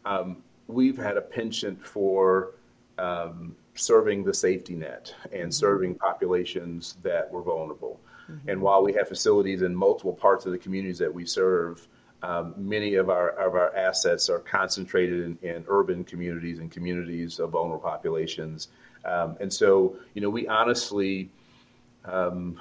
Um, 0.04 0.42
we've 0.68 0.96
had 0.96 1.16
a 1.16 1.20
penchant 1.20 1.84
for 1.84 2.52
um, 2.98 3.56
serving 3.74 4.22
the 4.24 4.34
safety 4.34 4.74
net 4.74 5.12
and 5.24 5.42
mm-hmm. 5.42 5.50
serving 5.50 5.94
populations 5.96 6.96
that 7.02 7.30
were 7.32 7.42
vulnerable. 7.42 8.00
Mm-hmm. 8.30 8.48
And 8.48 8.60
while 8.60 8.82
we 8.82 8.92
have 8.94 9.08
facilities 9.08 9.62
in 9.62 9.74
multiple 9.74 10.12
parts 10.12 10.46
of 10.46 10.52
the 10.52 10.58
communities 10.58 10.98
that 10.98 11.12
we 11.12 11.24
serve, 11.24 11.86
um, 12.22 12.54
many 12.56 12.94
of 12.94 13.10
our 13.10 13.30
of 13.30 13.54
our 13.54 13.74
assets 13.76 14.28
are 14.28 14.40
concentrated 14.40 15.38
in, 15.42 15.48
in 15.48 15.64
urban 15.68 16.04
communities 16.04 16.58
and 16.58 16.70
communities 16.70 17.38
of 17.38 17.50
vulnerable 17.50 17.78
populations. 17.78 18.68
Um, 19.04 19.36
and 19.40 19.52
so, 19.52 19.96
you 20.14 20.20
know, 20.20 20.28
we 20.28 20.48
honestly, 20.48 21.30
um, 22.04 22.60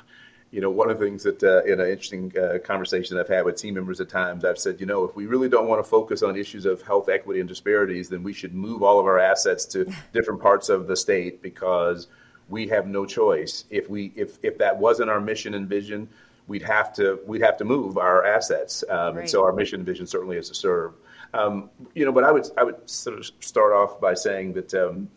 you 0.50 0.60
know, 0.60 0.70
one 0.70 0.90
of 0.90 0.98
the 0.98 1.04
things 1.04 1.22
that 1.22 1.42
uh, 1.42 1.62
in 1.64 1.80
an 1.80 1.88
interesting 1.88 2.32
uh, 2.38 2.58
conversation 2.58 3.18
I've 3.18 3.28
had 3.28 3.44
with 3.44 3.56
team 3.56 3.74
members 3.74 4.00
at 4.00 4.10
times, 4.10 4.44
I've 4.44 4.58
said, 4.58 4.78
you 4.78 4.86
know, 4.86 5.04
if 5.04 5.16
we 5.16 5.26
really 5.26 5.48
don't 5.48 5.68
want 5.68 5.82
to 5.82 5.88
focus 5.88 6.22
on 6.22 6.36
issues 6.36 6.66
of 6.66 6.82
health 6.82 7.08
equity 7.08 7.40
and 7.40 7.48
disparities, 7.48 8.10
then 8.10 8.22
we 8.22 8.34
should 8.34 8.54
move 8.54 8.82
all 8.82 9.00
of 9.00 9.06
our 9.06 9.18
assets 9.18 9.64
to 9.66 9.90
different 10.12 10.40
parts 10.40 10.68
of 10.68 10.86
the 10.86 10.96
state 10.96 11.40
because 11.42 12.08
we 12.48 12.66
have 12.68 12.86
no 12.86 13.04
choice. 13.06 13.64
If 13.70 13.88
we 13.88 14.12
if 14.16 14.38
if 14.42 14.58
that 14.58 14.76
wasn't 14.76 15.10
our 15.10 15.20
mission 15.20 15.54
and 15.54 15.68
vision, 15.68 16.08
we'd 16.46 16.62
have 16.62 16.92
to 16.94 17.20
we'd 17.26 17.42
have 17.42 17.56
to 17.58 17.64
move 17.64 17.98
our 17.98 18.24
assets. 18.24 18.84
Um, 18.88 19.14
right. 19.14 19.20
And 19.20 19.30
so 19.30 19.44
our 19.44 19.52
mission 19.52 19.80
and 19.80 19.86
vision 19.86 20.06
certainly 20.06 20.36
is 20.36 20.48
to 20.48 20.54
serve. 20.54 20.94
Um, 21.34 21.70
you 21.94 22.04
know, 22.04 22.12
but 22.12 22.24
I 22.24 22.32
would 22.32 22.46
I 22.56 22.64
would 22.64 22.88
sort 22.88 23.18
of 23.18 23.30
start 23.40 23.72
off 23.72 24.00
by 24.00 24.14
saying 24.14 24.54
that. 24.54 24.74
Um, 24.74 25.10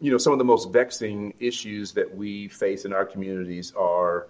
you 0.00 0.10
know, 0.10 0.18
some 0.18 0.34
of 0.34 0.38
the 0.38 0.44
most 0.44 0.70
vexing 0.70 1.32
issues 1.40 1.92
that 1.92 2.14
we 2.14 2.48
face 2.48 2.84
in 2.84 2.92
our 2.92 3.06
communities 3.06 3.72
are 3.74 4.28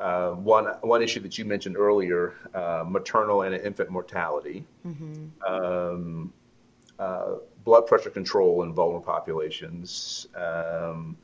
uh, 0.00 0.30
one 0.30 0.66
one 0.80 1.00
issue 1.00 1.20
that 1.20 1.38
you 1.38 1.44
mentioned 1.44 1.76
earlier: 1.76 2.34
uh, 2.54 2.82
maternal 2.84 3.42
and 3.42 3.54
infant 3.54 3.90
mortality. 3.90 4.64
Mm-hmm. 4.84 5.42
Um, 5.46 6.32
uh, 6.98 7.34
blood 7.64 7.86
pressure 7.86 8.10
control 8.10 8.62
in 8.62 8.72
vulnerable 8.72 9.04
populations, 9.04 10.26
um, 10.34 11.16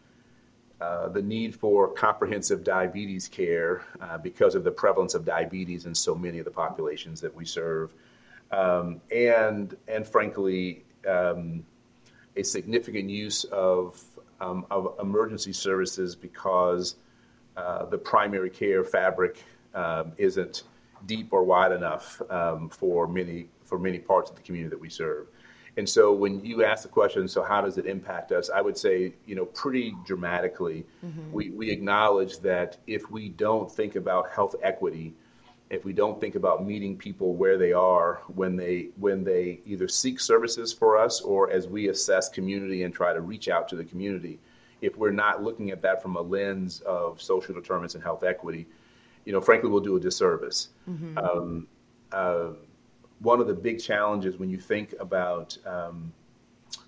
uh, 0.80 1.08
the 1.08 1.22
need 1.22 1.56
for 1.56 1.88
comprehensive 1.88 2.62
diabetes 2.62 3.26
care 3.26 3.82
uh, 4.00 4.16
because 4.18 4.54
of 4.54 4.62
the 4.62 4.70
prevalence 4.70 5.14
of 5.14 5.24
diabetes 5.24 5.86
in 5.86 5.94
so 5.94 6.14
many 6.14 6.38
of 6.38 6.44
the 6.44 6.50
populations 6.50 7.20
that 7.20 7.34
we 7.34 7.44
serve, 7.44 7.92
um, 8.52 9.00
and 9.10 9.76
and 9.88 10.06
frankly, 10.06 10.84
um, 11.08 11.64
a 12.36 12.44
significant 12.44 13.10
use 13.10 13.44
of 13.44 14.02
um, 14.40 14.66
of 14.70 14.94
emergency 15.00 15.52
services 15.52 16.14
because 16.14 16.96
uh, 17.56 17.84
the 17.86 17.98
primary 17.98 18.50
care 18.50 18.84
fabric 18.84 19.42
um, 19.74 20.12
isn't 20.16 20.62
deep 21.06 21.32
or 21.32 21.42
wide 21.42 21.72
enough 21.72 22.22
um, 22.30 22.68
for 22.68 23.08
many 23.08 23.48
for 23.64 23.78
many 23.78 23.98
parts 23.98 24.30
of 24.30 24.36
the 24.36 24.42
community 24.42 24.70
that 24.70 24.80
we 24.80 24.88
serve. 24.88 25.26
And 25.78 25.88
so 25.88 26.12
when 26.12 26.44
you 26.44 26.64
ask 26.64 26.82
the 26.82 26.88
question, 26.88 27.28
so 27.28 27.40
how 27.40 27.60
does 27.60 27.78
it 27.78 27.86
impact 27.86 28.32
us? 28.32 28.50
I 28.50 28.60
would 28.60 28.76
say, 28.76 29.14
you 29.26 29.36
know, 29.36 29.44
pretty 29.44 29.94
dramatically, 30.04 30.84
mm-hmm. 31.06 31.30
we, 31.30 31.50
we 31.50 31.70
acknowledge 31.70 32.40
that 32.40 32.78
if 32.88 33.12
we 33.12 33.28
don't 33.28 33.70
think 33.70 33.94
about 33.94 34.28
health 34.28 34.56
equity, 34.60 35.14
if 35.70 35.84
we 35.84 35.92
don't 35.92 36.20
think 36.20 36.34
about 36.34 36.66
meeting 36.66 36.96
people 36.96 37.34
where 37.34 37.56
they 37.56 37.72
are 37.72 38.22
when 38.34 38.56
they 38.56 38.88
when 38.96 39.22
they 39.22 39.60
either 39.66 39.86
seek 39.86 40.18
services 40.18 40.72
for 40.72 40.98
us 40.98 41.20
or 41.20 41.48
as 41.52 41.68
we 41.68 41.90
assess 41.90 42.28
community 42.28 42.82
and 42.82 42.92
try 42.92 43.12
to 43.12 43.20
reach 43.20 43.48
out 43.48 43.68
to 43.68 43.76
the 43.76 43.84
community, 43.84 44.40
if 44.80 44.96
we're 44.96 45.12
not 45.12 45.44
looking 45.44 45.70
at 45.70 45.80
that 45.82 46.02
from 46.02 46.16
a 46.16 46.20
lens 46.20 46.80
of 46.80 47.22
social 47.22 47.54
determinants 47.54 47.94
and 47.94 48.02
health 48.02 48.24
equity, 48.24 48.66
you 49.24 49.32
know, 49.32 49.40
frankly, 49.40 49.70
we'll 49.70 49.80
do 49.80 49.96
a 49.96 50.00
disservice. 50.00 50.70
Mm-hmm. 50.90 51.18
Um, 51.18 51.68
uh, 52.10 52.48
one 53.20 53.40
of 53.40 53.46
the 53.46 53.54
big 53.54 53.81
challenges 53.81 54.37
when 54.38 54.50
you 54.50 54.59
think 54.59 54.94
about 55.00 55.57
um, 55.66 56.12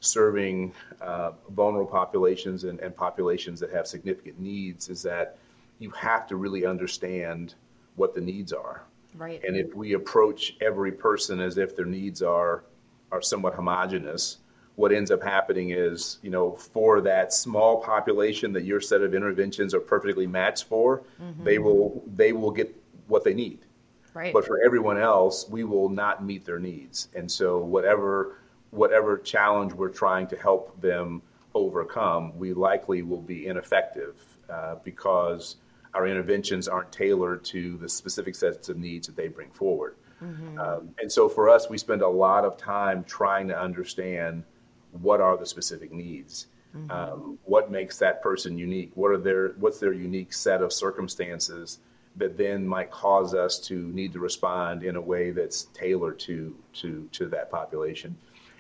serving 0.01 0.73
uh, 1.01 1.33
vulnerable 1.51 1.91
populations 1.91 2.65
and, 2.65 2.81
and, 2.81 2.97
populations 2.97 3.59
that 3.61 3.71
have 3.71 3.87
significant 3.87 4.39
needs 4.39 4.89
is 4.89 5.03
that 5.03 5.39
you 5.79 5.91
have 5.91 6.27
to 6.27 6.37
really 6.37 6.67
understand 6.67 7.55
what 7.97 8.15
the 8.15 8.21
needs 8.21 8.53
are. 8.53 8.83
Right. 9.15 9.43
And 9.45 9.57
if 9.57 9.75
we 9.75 9.95
approach 9.95 10.57
every 10.61 10.93
person 10.93 11.41
as 11.41 11.59
if 11.59 11.75
their 11.75 11.87
needs 11.87 12.23
are 12.23 12.65
are 13.11 13.21
somewhat 13.21 13.55
homogenous, 13.55 14.39
what 14.77 14.93
ends 14.93 15.11
up 15.11 15.23
happening 15.23 15.71
is, 15.71 16.19
you 16.23 16.31
know, 16.31 16.53
for 16.53 17.01
that 17.01 17.33
small 17.33 17.83
population 17.83 18.53
that 18.53 18.65
your 18.65 18.81
set 18.81 19.03
of 19.03 19.15
interventions 19.15 19.75
are 19.75 19.81
perfectly 19.81 20.27
matched 20.27 20.65
for, 20.65 21.03
mm-hmm. 21.21 21.45
they 21.45 21.59
will 21.59 22.03
they 22.07 22.33
will 22.33 22.51
get 22.51 22.75
what 23.09 23.25
they 23.25 23.35
need. 23.35 23.67
Right. 24.15 24.33
But 24.33 24.45
for 24.45 24.61
everyone 24.65 24.99
else, 24.99 25.49
we 25.49 25.65
will 25.65 25.89
not 25.89 26.25
meet 26.25 26.45
their 26.45 26.59
needs. 26.59 27.09
And 27.15 27.31
so 27.31 27.59
whatever 27.59 28.37
whatever 28.71 29.19
challenge 29.19 29.73
we're 29.73 29.89
trying 29.89 30.27
to 30.29 30.37
help 30.37 30.81
them 30.81 31.23
overcome, 31.55 32.37
we 32.39 32.53
likely 32.53 33.03
will 33.03 33.23
be 33.23 33.47
ineffective 33.47 34.23
uh, 34.49 34.77
because 34.85 35.57
our 35.95 36.07
interventions 36.07 36.69
aren't 36.69 36.93
tailored 36.93 37.45
to 37.45 37.77
the 37.79 37.89
specific 37.89 38.35
sets 38.35 38.69
of 38.69 38.77
needs 38.77 39.09
that 39.09 39.17
they 39.17 39.27
bring 39.27 39.51
forward. 39.51 39.97
Mm-hmm. 40.23 40.59
Um, 40.59 40.95
and 41.01 41.11
so 41.11 41.29
for 41.29 41.49
us, 41.49 41.69
we 41.69 41.79
spend 41.79 42.03
a 42.03 42.09
lot 42.09 42.45
of 42.45 42.57
time 42.57 43.05
trying 43.05 43.49
to 43.49 43.59
understand 43.59 44.45
what 44.93 45.21
are 45.21 45.37
the 45.37 45.47
specific 45.47 45.93
needs. 45.93 46.47
Mm-hmm. 46.77 46.91
Um, 46.91 47.39
what 47.45 47.71
makes 47.71 47.99
that 47.99 48.23
person 48.23 48.57
unique? 48.57 48.93
What 48.95 49.11
are 49.11 49.19
their 49.19 49.49
what's 49.59 49.81
their 49.81 49.93
unique 49.93 50.33
set 50.33 50.63
of 50.63 50.73
circumstances 50.73 51.81
that 52.17 52.37
then 52.37 52.67
might 52.67 52.91
cause 52.91 53.35
us 53.35 53.59
to 53.59 53.75
need 53.75 54.13
to 54.13 54.19
respond 54.19 54.83
in 54.83 54.97
a 54.97 55.01
way 55.01 55.31
that's 55.31 55.65
tailored 55.75 56.19
to 56.21 56.55
to 56.75 57.09
to 57.13 57.27
that 57.27 57.51
population. 57.51 58.17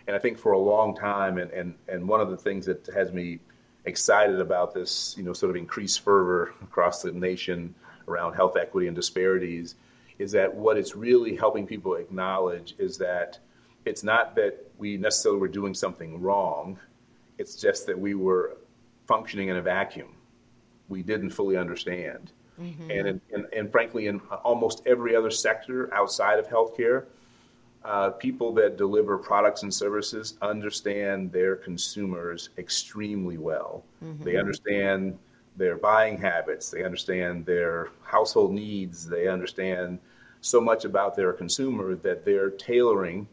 And 0.06 0.16
I 0.16 0.18
think 0.18 0.38
for 0.38 0.52
a 0.52 0.58
long 0.58 0.96
time, 0.96 1.38
and 1.38 1.50
and 1.50 1.74
and 1.88 2.06
one 2.06 2.20
of 2.20 2.30
the 2.30 2.36
things 2.36 2.66
that 2.66 2.86
has 2.94 3.12
me 3.12 3.40
excited 3.84 4.40
about 4.40 4.74
this, 4.74 5.14
you 5.16 5.22
know, 5.22 5.32
sort 5.32 5.50
of 5.50 5.56
increased 5.56 6.00
fervor 6.00 6.54
across 6.62 7.02
the 7.02 7.12
nation 7.12 7.74
around 8.08 8.34
health 8.34 8.56
equity 8.56 8.86
and 8.86 8.96
disparities, 8.96 9.74
is 10.18 10.32
that 10.32 10.54
what 10.54 10.76
it's 10.76 10.94
really 10.94 11.34
helping 11.36 11.66
people 11.66 11.94
acknowledge 11.94 12.74
is 12.78 12.98
that 12.98 13.38
it's 13.84 14.02
not 14.02 14.34
that 14.36 14.70
we 14.78 14.96
necessarily 14.96 15.40
were 15.40 15.48
doing 15.48 15.74
something 15.74 16.20
wrong. 16.20 16.78
It's 17.38 17.56
just 17.56 17.86
that 17.86 17.98
we 17.98 18.14
were 18.14 18.58
functioning 19.06 19.48
in 19.48 19.56
a 19.56 19.62
vacuum. 19.62 20.14
We 20.88 21.02
didn't 21.02 21.30
fully 21.30 21.56
understand. 21.56 22.32
Mm-hmm. 22.60 22.90
And, 22.90 23.20
and, 23.32 23.46
and 23.52 23.72
frankly, 23.72 24.06
in 24.06 24.20
almost 24.44 24.82
every 24.86 25.16
other 25.16 25.30
sector 25.30 25.92
outside 25.94 26.38
of 26.38 26.46
healthcare, 26.46 27.06
uh, 27.84 28.10
people 28.10 28.52
that 28.54 28.76
deliver 28.76 29.16
products 29.16 29.62
and 29.62 29.72
services 29.72 30.34
understand 30.42 31.32
their 31.32 31.56
consumers 31.56 32.50
extremely 32.58 33.38
well. 33.38 33.84
Mm-hmm. 34.04 34.22
They 34.22 34.36
understand 34.36 35.18
their 35.56 35.76
buying 35.76 36.18
habits, 36.18 36.70
they 36.70 36.84
understand 36.84 37.46
their 37.46 37.88
household 38.02 38.52
needs, 38.52 39.08
they 39.08 39.28
understand 39.28 39.98
so 40.40 40.60
much 40.60 40.84
about 40.84 41.16
their 41.16 41.32
consumer 41.32 41.94
that 41.96 42.24
they're 42.24 42.50
tailoring 42.50 43.26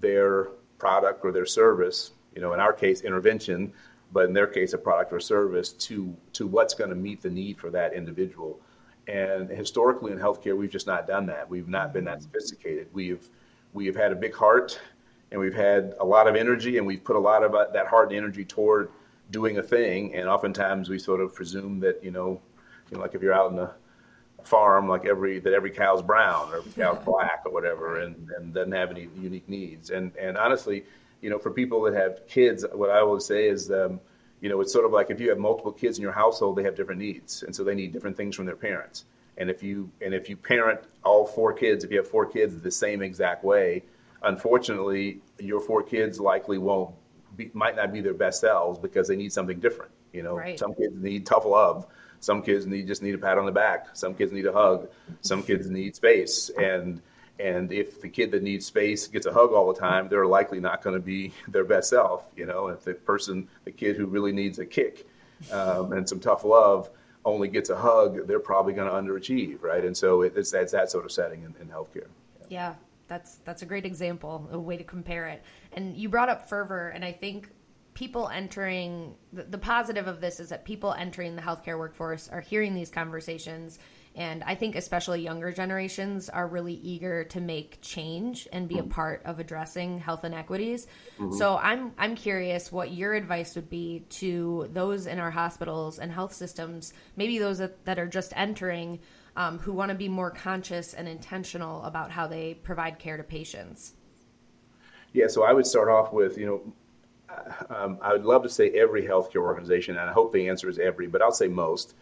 their 0.00 0.48
product 0.78 1.24
or 1.24 1.32
their 1.32 1.46
service, 1.46 2.12
you 2.34 2.42
know, 2.42 2.52
in 2.52 2.60
our 2.60 2.72
case, 2.72 3.00
intervention, 3.00 3.72
but 4.12 4.26
in 4.26 4.32
their 4.32 4.46
case, 4.46 4.72
a 4.72 4.78
product 4.78 5.12
or 5.12 5.20
service 5.20 5.72
to 5.72 6.16
to 6.32 6.46
what's 6.46 6.74
going 6.74 6.90
to 6.90 6.96
meet 6.96 7.22
the 7.22 7.30
need 7.30 7.58
for 7.58 7.70
that 7.70 7.94
individual. 7.94 8.60
And 9.06 9.50
historically 9.50 10.12
in 10.12 10.18
healthcare, 10.18 10.56
we've 10.56 10.70
just 10.70 10.86
not 10.86 11.06
done 11.06 11.26
that. 11.26 11.48
We've 11.48 11.68
not 11.68 11.92
been 11.92 12.04
that 12.04 12.18
mm-hmm. 12.18 12.22
sophisticated. 12.22 12.88
We've 12.92 13.28
we 13.72 13.86
have 13.86 13.96
had 13.96 14.12
a 14.12 14.16
big 14.16 14.34
heart, 14.34 14.78
and 15.30 15.40
we've 15.40 15.54
had 15.54 15.94
a 16.00 16.04
lot 16.04 16.28
of 16.28 16.36
energy, 16.36 16.78
and 16.78 16.86
we've 16.86 17.02
put 17.02 17.16
a 17.16 17.20
lot 17.20 17.42
of 17.42 17.54
uh, 17.54 17.66
that 17.72 17.86
heart 17.86 18.08
and 18.08 18.16
energy 18.16 18.44
toward 18.44 18.88
doing 19.30 19.58
a 19.58 19.62
thing. 19.62 20.14
And 20.14 20.28
oftentimes 20.28 20.88
we 20.88 20.98
sort 20.98 21.20
of 21.20 21.34
presume 21.34 21.80
that 21.80 22.02
you 22.02 22.10
know, 22.10 22.40
you 22.90 22.96
know, 22.96 23.02
like 23.02 23.14
if 23.14 23.22
you're 23.22 23.34
out 23.34 23.52
in 23.52 23.58
a 23.58 23.74
farm, 24.44 24.88
like 24.88 25.04
every 25.04 25.38
that 25.40 25.52
every 25.52 25.70
cow's 25.70 26.02
brown 26.02 26.50
or 26.50 26.58
every 26.58 26.72
cow's 26.72 27.04
black 27.04 27.42
or 27.44 27.52
whatever, 27.52 28.00
and, 28.00 28.30
and 28.38 28.54
doesn't 28.54 28.72
have 28.72 28.90
any 28.90 29.08
unique 29.20 29.48
needs. 29.48 29.90
And 29.90 30.16
and 30.16 30.38
honestly, 30.38 30.84
you 31.20 31.30
know, 31.30 31.38
for 31.38 31.50
people 31.50 31.82
that 31.82 31.94
have 31.94 32.26
kids, 32.28 32.64
what 32.72 32.90
I 32.90 33.00
always 33.00 33.24
say 33.24 33.48
is, 33.48 33.70
um, 33.70 34.00
you 34.40 34.48
know, 34.48 34.60
it's 34.60 34.72
sort 34.72 34.84
of 34.84 34.92
like 34.92 35.10
if 35.10 35.20
you 35.20 35.30
have 35.30 35.38
multiple 35.38 35.72
kids 35.72 35.98
in 35.98 36.02
your 36.02 36.12
household, 36.12 36.56
they 36.56 36.62
have 36.64 36.76
different 36.76 37.00
needs, 37.00 37.42
and 37.42 37.54
so 37.54 37.64
they 37.64 37.74
need 37.74 37.92
different 37.92 38.16
things 38.16 38.36
from 38.36 38.46
their 38.46 38.56
parents. 38.56 39.04
And 39.36 39.50
if 39.50 39.62
you 39.62 39.90
and 40.00 40.14
if 40.14 40.28
you 40.28 40.36
parent 40.36 40.80
all 41.04 41.26
four 41.26 41.52
kids, 41.52 41.84
if 41.84 41.90
you 41.90 41.98
have 41.98 42.08
four 42.08 42.26
kids 42.26 42.58
the 42.60 42.70
same 42.70 43.02
exact 43.02 43.44
way, 43.44 43.82
unfortunately, 44.22 45.20
your 45.38 45.60
four 45.60 45.82
kids 45.82 46.20
likely 46.20 46.58
won't 46.58 46.94
be, 47.36 47.50
might 47.52 47.76
not 47.76 47.92
be 47.92 48.00
their 48.00 48.14
best 48.14 48.40
selves 48.40 48.78
because 48.78 49.08
they 49.08 49.16
need 49.16 49.32
something 49.32 49.58
different. 49.58 49.90
You 50.12 50.22
know, 50.22 50.36
right. 50.36 50.58
some 50.58 50.74
kids 50.74 50.94
need 50.96 51.26
tough 51.26 51.44
love. 51.44 51.86
Some 52.20 52.42
kids 52.42 52.66
need 52.66 52.86
just 52.86 53.02
need 53.02 53.14
a 53.14 53.18
pat 53.18 53.38
on 53.38 53.46
the 53.46 53.52
back. 53.52 53.88
Some 53.94 54.14
kids 54.14 54.32
need 54.32 54.46
a 54.46 54.52
hug. 54.52 54.88
Some 55.20 55.42
kids 55.42 55.68
need 55.68 55.96
space. 55.96 56.50
And 56.56 57.02
and 57.38 57.72
if 57.72 58.00
the 58.00 58.08
kid 58.08 58.30
that 58.30 58.42
needs 58.42 58.64
space 58.66 59.06
gets 59.06 59.26
a 59.26 59.32
hug 59.32 59.52
all 59.52 59.72
the 59.72 59.78
time, 59.78 60.08
they're 60.08 60.26
likely 60.26 60.60
not 60.60 60.82
going 60.82 60.94
to 60.94 61.02
be 61.02 61.32
their 61.48 61.64
best 61.64 61.90
self. 61.90 62.24
You 62.36 62.46
know, 62.46 62.68
if 62.68 62.84
the 62.84 62.94
person, 62.94 63.48
the 63.64 63.72
kid 63.72 63.96
who 63.96 64.06
really 64.06 64.32
needs 64.32 64.58
a 64.58 64.66
kick 64.66 65.06
um, 65.52 65.92
and 65.92 66.08
some 66.08 66.20
tough 66.20 66.44
love 66.44 66.90
only 67.24 67.48
gets 67.48 67.70
a 67.70 67.76
hug, 67.76 68.26
they're 68.26 68.38
probably 68.38 68.72
going 68.72 68.88
to 68.88 68.94
underachieve, 68.94 69.62
right? 69.62 69.84
And 69.84 69.96
so 69.96 70.22
it's, 70.22 70.52
it's 70.52 70.72
that 70.72 70.90
sort 70.90 71.04
of 71.04 71.12
setting 71.12 71.42
in, 71.42 71.54
in 71.60 71.68
healthcare. 71.68 72.08
Yeah. 72.40 72.46
yeah, 72.48 72.74
that's 73.08 73.36
that's 73.44 73.62
a 73.62 73.66
great 73.66 73.86
example, 73.86 74.48
a 74.52 74.58
way 74.58 74.76
to 74.76 74.84
compare 74.84 75.26
it. 75.28 75.42
And 75.72 75.96
you 75.96 76.08
brought 76.08 76.28
up 76.28 76.48
fervor, 76.48 76.90
and 76.90 77.04
I 77.04 77.12
think 77.12 77.50
people 77.94 78.28
entering 78.28 79.14
the, 79.32 79.44
the 79.44 79.58
positive 79.58 80.06
of 80.06 80.20
this 80.20 80.40
is 80.40 80.50
that 80.50 80.64
people 80.64 80.92
entering 80.92 81.36
the 81.36 81.42
healthcare 81.42 81.78
workforce 81.78 82.28
are 82.28 82.40
hearing 82.40 82.74
these 82.74 82.90
conversations 82.90 83.78
and 84.16 84.44
I 84.44 84.54
think 84.54 84.76
especially 84.76 85.22
younger 85.22 85.50
generations 85.50 86.28
are 86.28 86.46
really 86.46 86.74
eager 86.74 87.24
to 87.24 87.40
make 87.40 87.78
change 87.80 88.46
and 88.52 88.68
be 88.68 88.78
a 88.78 88.82
mm-hmm. 88.82 88.90
part 88.90 89.22
of 89.24 89.40
addressing 89.40 89.98
health 89.98 90.24
inequities. 90.24 90.86
Mm-hmm. 91.18 91.32
So 91.36 91.56
I'm 91.56 91.92
I'm 91.98 92.14
curious 92.14 92.70
what 92.70 92.92
your 92.92 93.14
advice 93.14 93.56
would 93.56 93.68
be 93.68 94.04
to 94.10 94.68
those 94.72 95.06
in 95.06 95.18
our 95.18 95.32
hospitals 95.32 95.98
and 95.98 96.12
health 96.12 96.32
systems, 96.32 96.92
maybe 97.16 97.38
those 97.38 97.58
that, 97.58 97.84
that 97.86 97.98
are 97.98 98.06
just 98.06 98.32
entering, 98.36 99.00
um, 99.36 99.58
who 99.58 99.72
want 99.72 99.88
to 99.88 99.96
be 99.96 100.08
more 100.08 100.30
conscious 100.30 100.94
and 100.94 101.08
intentional 101.08 101.82
about 101.82 102.12
how 102.12 102.28
they 102.28 102.54
provide 102.54 103.00
care 103.00 103.16
to 103.16 103.24
patients. 103.24 103.94
Yeah, 105.12 105.26
so 105.26 105.42
I 105.42 105.52
would 105.52 105.66
start 105.66 105.88
off 105.88 106.12
with 106.12 106.38
you 106.38 106.46
know. 106.46 106.72
Um, 107.68 107.98
I 108.00 108.12
would 108.12 108.24
love 108.24 108.44
to 108.44 108.48
say 108.48 108.70
every 108.70 109.02
healthcare 109.02 109.42
organization, 109.42 109.96
and 109.96 110.08
I 110.08 110.12
hope 110.12 110.32
the 110.32 110.48
answer 110.48 110.68
is 110.68 110.78
every, 110.78 111.08
but 111.08 111.20
I'll 111.20 111.32
say 111.32 111.48
most 111.48 111.94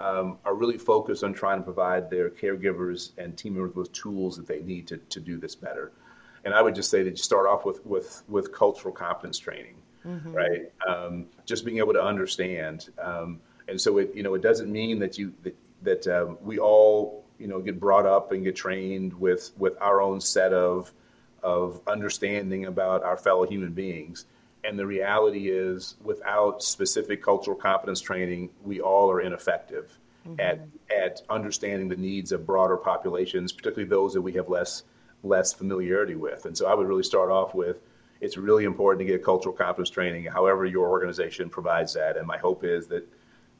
um, 0.00 0.38
are 0.44 0.54
really 0.54 0.78
focused 0.78 1.22
on 1.22 1.34
trying 1.34 1.58
to 1.58 1.62
provide 1.62 2.10
their 2.10 2.30
caregivers 2.30 3.12
and 3.18 3.36
team 3.36 3.54
members 3.54 3.76
with 3.76 3.92
tools 3.92 4.36
that 4.36 4.46
they 4.46 4.60
need 4.60 4.86
to, 4.88 4.96
to 4.96 5.20
do 5.20 5.38
this 5.38 5.54
better. 5.54 5.92
And 6.44 6.54
I 6.54 6.62
would 6.62 6.74
just 6.74 6.90
say 6.90 7.02
that 7.02 7.10
you 7.10 7.16
start 7.16 7.46
off 7.46 7.66
with, 7.66 7.84
with, 7.84 8.22
with 8.26 8.50
cultural 8.52 8.94
competence 8.94 9.38
training, 9.38 9.76
mm-hmm. 10.06 10.32
right? 10.32 10.72
Um, 10.88 11.26
just 11.44 11.66
being 11.66 11.78
able 11.78 11.92
to 11.92 12.02
understand. 12.02 12.88
Um, 12.98 13.40
and 13.68 13.78
so 13.78 13.98
it, 13.98 14.12
you 14.14 14.22
know, 14.22 14.34
it 14.34 14.40
doesn't 14.40 14.72
mean 14.72 14.98
that 15.00 15.18
you, 15.18 15.34
that, 15.42 15.56
that 15.82 16.06
um, 16.08 16.38
we 16.42 16.58
all, 16.58 17.24
you 17.38 17.46
know, 17.46 17.60
get 17.60 17.78
brought 17.78 18.06
up 18.06 18.32
and 18.32 18.42
get 18.42 18.56
trained 18.56 19.12
with, 19.12 19.52
with 19.58 19.74
our 19.82 20.00
own 20.00 20.20
set 20.20 20.54
of, 20.54 20.92
of 21.42 21.80
understanding 21.86 22.64
about 22.64 23.04
our 23.04 23.18
fellow 23.18 23.46
human 23.46 23.72
beings. 23.72 24.24
And 24.64 24.78
the 24.78 24.86
reality 24.86 25.50
is, 25.50 25.96
without 26.02 26.62
specific 26.62 27.22
cultural 27.22 27.56
competence 27.56 28.00
training, 28.00 28.50
we 28.62 28.80
all 28.80 29.10
are 29.10 29.20
ineffective 29.20 29.98
mm-hmm. 30.26 30.38
at, 30.40 30.60
at 30.94 31.22
understanding 31.30 31.88
the 31.88 31.96
needs 31.96 32.32
of 32.32 32.46
broader 32.46 32.76
populations, 32.76 33.52
particularly 33.52 33.88
those 33.88 34.12
that 34.12 34.22
we 34.22 34.32
have 34.32 34.48
less, 34.48 34.82
less 35.22 35.52
familiarity 35.52 36.14
with. 36.14 36.44
And 36.44 36.56
so 36.56 36.66
I 36.66 36.74
would 36.74 36.86
really 36.86 37.02
start 37.02 37.30
off 37.30 37.54
with 37.54 37.80
it's 38.20 38.36
really 38.36 38.64
important 38.64 39.06
to 39.06 39.10
get 39.10 39.24
cultural 39.24 39.54
competence 39.54 39.90
training, 39.90 40.24
however 40.26 40.66
your 40.66 40.88
organization 40.88 41.48
provides 41.48 41.94
that. 41.94 42.16
And 42.16 42.26
my 42.26 42.36
hope 42.36 42.64
is 42.64 42.86
that 42.88 43.08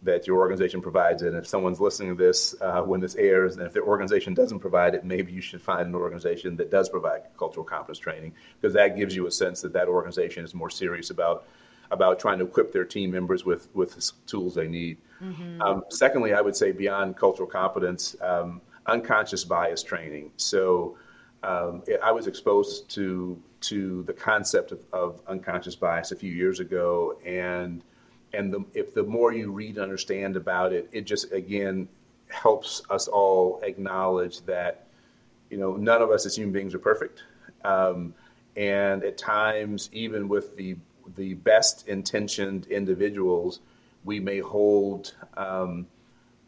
that 0.02 0.26
your 0.26 0.38
organization 0.38 0.80
provides 0.80 1.22
it. 1.22 1.28
And 1.28 1.36
if 1.36 1.46
someone's 1.46 1.80
listening 1.80 2.10
to 2.10 2.14
this 2.14 2.54
uh, 2.60 2.82
when 2.82 3.00
this 3.00 3.16
airs, 3.16 3.56
and 3.56 3.66
if 3.66 3.72
their 3.72 3.84
organization 3.84 4.34
doesn't 4.34 4.60
provide 4.60 4.94
it, 4.94 5.04
maybe 5.04 5.32
you 5.32 5.40
should 5.40 5.60
find 5.60 5.86
an 5.88 5.94
organization 5.94 6.56
that 6.56 6.70
does 6.70 6.88
provide 6.88 7.22
cultural 7.38 7.64
competence 7.64 7.98
training 7.98 8.32
because 8.60 8.74
that 8.74 8.96
gives 8.96 9.14
you 9.14 9.26
a 9.26 9.30
sense 9.30 9.60
that 9.62 9.72
that 9.72 9.88
organization 9.88 10.44
is 10.44 10.54
more 10.54 10.70
serious 10.70 11.10
about 11.10 11.46
about 11.90 12.20
trying 12.20 12.38
to 12.38 12.44
equip 12.44 12.72
their 12.72 12.84
team 12.84 13.10
members 13.10 13.44
with 13.44 13.68
with 13.74 13.94
the 13.94 14.12
tools 14.26 14.54
they 14.54 14.68
need. 14.68 14.98
Mm-hmm. 15.22 15.60
Um, 15.60 15.84
secondly, 15.90 16.32
I 16.32 16.40
would 16.40 16.56
say 16.56 16.72
beyond 16.72 17.16
cultural 17.16 17.48
competence, 17.48 18.16
um, 18.20 18.60
unconscious 18.86 19.44
bias 19.44 19.82
training. 19.82 20.32
So. 20.36 20.96
Um, 21.42 21.82
I 22.02 22.12
was 22.12 22.26
exposed 22.26 22.90
to 22.90 23.42
to 23.62 24.02
the 24.02 24.12
concept 24.12 24.72
of, 24.72 24.80
of 24.92 25.22
unconscious 25.26 25.74
bias 25.74 26.12
a 26.12 26.16
few 26.16 26.30
years 26.30 26.60
ago, 26.60 27.18
and 27.24 27.82
and 28.32 28.52
the, 28.52 28.64
if 28.74 28.94
the 28.94 29.02
more 29.02 29.32
you 29.32 29.50
read 29.50 29.76
and 29.76 29.78
understand 29.78 30.36
about 30.36 30.72
it, 30.72 30.88
it 30.92 31.02
just 31.02 31.32
again 31.32 31.88
helps 32.28 32.82
us 32.90 33.08
all 33.08 33.60
acknowledge 33.62 34.40
that 34.42 34.86
you 35.50 35.58
know 35.58 35.76
none 35.76 36.02
of 36.02 36.10
us 36.10 36.26
as 36.26 36.36
human 36.36 36.52
beings 36.52 36.74
are 36.74 36.78
perfect, 36.78 37.22
um, 37.64 38.14
and 38.56 39.02
at 39.04 39.18
times 39.18 39.90
even 39.92 40.28
with 40.28 40.56
the 40.56 40.76
the 41.16 41.34
best 41.34 41.88
intentioned 41.88 42.66
individuals, 42.66 43.60
we 44.04 44.20
may 44.20 44.38
hold 44.38 45.14
um, 45.36 45.86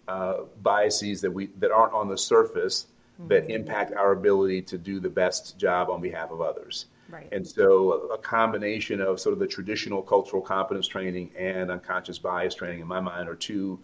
uh, 0.09 0.42
biases 0.62 1.21
that 1.21 1.31
we 1.31 1.47
that 1.59 1.71
aren't 1.71 1.92
on 1.92 2.09
the 2.09 2.18
surface 2.18 2.87
mm-hmm. 3.18 3.29
that 3.29 3.51
impact 3.51 3.92
our 3.92 4.12
ability 4.12 4.62
to 4.62 4.79
do 4.79 5.01
the 5.01 5.11
best 5.11 5.59
job 5.59 5.90
on 5.90 6.01
behalf 6.01 6.31
of 6.31 6.40
others. 6.40 6.87
Right. 7.12 7.29
And 7.31 7.46
so 7.46 8.09
a 8.11 8.16
combination 8.16 9.03
of 9.03 9.20
sort 9.20 9.35
of 9.35 9.38
the 9.38 9.46
traditional 9.46 10.01
cultural 10.01 10.40
competence 10.40 10.87
training 10.87 11.31
and 11.38 11.70
unconscious 11.70 12.18
bias 12.18 12.55
training, 12.55 12.81
in 12.81 12.87
my 12.87 13.01
mind, 13.01 13.29
are 13.29 13.35
two 13.35 13.79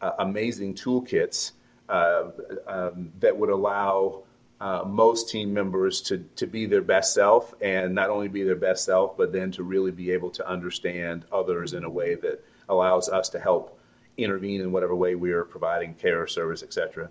uh, 0.00 0.10
amazing 0.18 0.74
toolkits 0.74 1.52
uh, 1.88 2.30
um, 2.66 3.12
that 3.20 3.38
would 3.38 3.50
allow 3.50 4.24
uh, 4.60 4.82
most 4.84 5.30
team 5.30 5.54
members 5.54 6.00
to, 6.00 6.18
to 6.34 6.48
be 6.48 6.66
their 6.66 6.82
best 6.82 7.14
self 7.14 7.54
and 7.60 7.94
not 7.94 8.10
only 8.10 8.26
be 8.26 8.42
their 8.42 8.56
best 8.56 8.84
self, 8.84 9.16
but 9.16 9.32
then 9.32 9.52
to 9.52 9.62
really 9.62 9.92
be 9.92 10.10
able 10.10 10.30
to 10.30 10.48
understand 10.48 11.24
others 11.30 11.74
in 11.74 11.84
a 11.84 11.90
way 11.90 12.16
that 12.16 12.44
allows 12.68 13.08
us 13.08 13.28
to 13.28 13.38
help 13.38 13.78
intervene 14.16 14.60
in 14.60 14.72
whatever 14.72 14.96
way 14.96 15.14
we 15.14 15.30
are 15.30 15.44
providing 15.44 15.94
care, 15.94 16.26
service, 16.26 16.64
etc. 16.64 17.08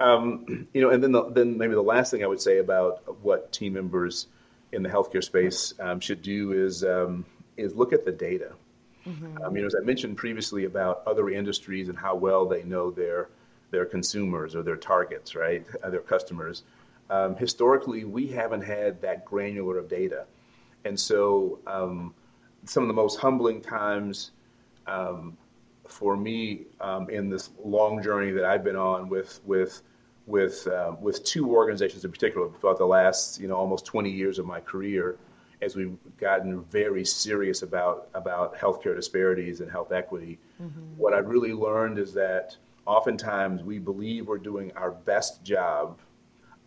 Um, 0.00 0.66
you 0.74 0.80
know, 0.80 0.90
and 0.90 1.00
then 1.00 1.12
the, 1.12 1.30
then 1.30 1.56
maybe 1.56 1.74
the 1.74 1.80
last 1.80 2.10
thing 2.10 2.24
I 2.24 2.26
would 2.26 2.40
say 2.40 2.58
about 2.58 3.22
what 3.22 3.52
team 3.52 3.74
members 3.74 4.26
in 4.72 4.82
the 4.82 4.88
healthcare 4.88 5.22
space 5.22 5.74
um, 5.80 6.00
should 6.00 6.22
do 6.22 6.52
is 6.52 6.84
um, 6.84 7.24
is 7.56 7.74
look 7.74 7.92
at 7.92 8.04
the 8.04 8.12
data. 8.12 8.52
Mm-hmm. 9.06 9.42
Um, 9.42 9.54
you 9.54 9.62
know, 9.62 9.66
as 9.66 9.76
I 9.80 9.84
mentioned 9.84 10.16
previously 10.16 10.64
about 10.64 11.02
other 11.06 11.30
industries 11.30 11.88
and 11.88 11.96
how 11.96 12.16
well 12.16 12.46
they 12.46 12.62
know 12.64 12.90
their 12.90 13.28
their 13.70 13.86
consumers 13.86 14.54
or 14.54 14.62
their 14.62 14.76
targets, 14.76 15.34
right, 15.34 15.64
uh, 15.82 15.90
their 15.90 16.00
customers. 16.00 16.62
Um, 17.08 17.36
historically, 17.36 18.04
we 18.04 18.26
haven't 18.26 18.62
had 18.62 19.00
that 19.02 19.24
granular 19.24 19.78
of 19.78 19.88
data, 19.88 20.26
and 20.84 20.98
so 20.98 21.60
um, 21.66 22.14
some 22.64 22.82
of 22.82 22.88
the 22.88 22.94
most 22.94 23.20
humbling 23.20 23.60
times 23.60 24.32
um, 24.88 25.36
for 25.86 26.16
me 26.16 26.62
in 27.08 27.30
this 27.30 27.50
long 27.64 28.02
journey 28.02 28.32
that 28.32 28.44
I've 28.44 28.64
been 28.64 28.76
on 28.76 29.08
with 29.08 29.40
with 29.44 29.82
with 30.26 30.66
uh, 30.66 30.94
with 31.00 31.24
two 31.24 31.54
organizations 31.54 32.04
in 32.04 32.10
particular 32.10 32.48
throughout 32.60 32.78
the 32.78 32.86
last 32.86 33.40
you 33.40 33.48
know 33.48 33.56
almost 33.56 33.86
20 33.86 34.10
years 34.10 34.38
of 34.38 34.46
my 34.46 34.60
career 34.60 35.16
as 35.62 35.74
we've 35.74 35.96
gotten 36.18 36.62
very 36.64 37.04
serious 37.04 37.62
about 37.62 38.08
about 38.14 38.56
healthcare 38.56 38.94
disparities 38.94 39.60
and 39.60 39.70
health 39.70 39.92
equity 39.92 40.38
mm-hmm. 40.60 40.80
what 40.96 41.14
i've 41.14 41.28
really 41.28 41.52
learned 41.52 41.98
is 41.98 42.12
that 42.12 42.56
oftentimes 42.86 43.62
we 43.62 43.78
believe 43.78 44.26
we're 44.26 44.38
doing 44.38 44.72
our 44.76 44.90
best 44.90 45.42
job 45.44 45.98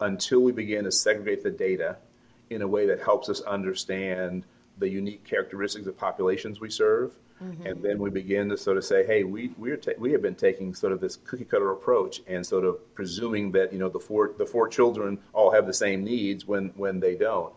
until 0.02 0.40
we 0.40 0.52
begin 0.52 0.86
to 0.86 0.92
segregate 0.92 1.44
the 1.44 1.52
data 1.52 1.98
in 2.50 2.62
a 2.62 2.68
way 2.68 2.88
that 2.88 3.02
helps 3.02 3.30
us 3.30 3.42
understand 3.42 4.46
the 4.78 4.90
unique 4.90 5.24
characteristics 5.26 5.86
of 5.86 5.98
populations 5.98 6.60
we 6.60 6.70
serve 6.70 7.14
Mm-hmm. 7.44 7.66
And 7.66 7.84
then 7.84 8.00
we 8.00 8.10
begin 8.10 8.50
to 8.50 8.58
sort 8.58 8.78
of 8.78 8.84
say, 8.84 9.06
hey, 9.06 9.24
we 9.24 9.52
we're 9.58 9.78
ta- 9.78 9.94
we 9.98 10.12
have 10.12 10.22
been 10.22 10.36
taking 10.36 10.74
sort 10.74 10.92
of 10.92 11.00
this 11.00 11.16
cookie 11.16 11.46
cutter 11.46 11.72
approach 11.72 12.22
and 12.28 12.46
sort 12.46 12.66
of 12.66 12.78
presuming 12.96 13.52
that 13.54 13.72
you 13.72 13.80
know 13.80 13.90
the 13.90 14.00
four 14.00 14.34
the 14.38 14.46
four 14.46 14.68
children 14.68 15.18
all 15.32 15.52
have 15.52 15.66
the 15.66 15.74
same 15.74 16.04
needs 16.04 16.46
when 16.46 16.70
when 16.76 17.00
they 17.00 17.16
don't. 17.16 17.54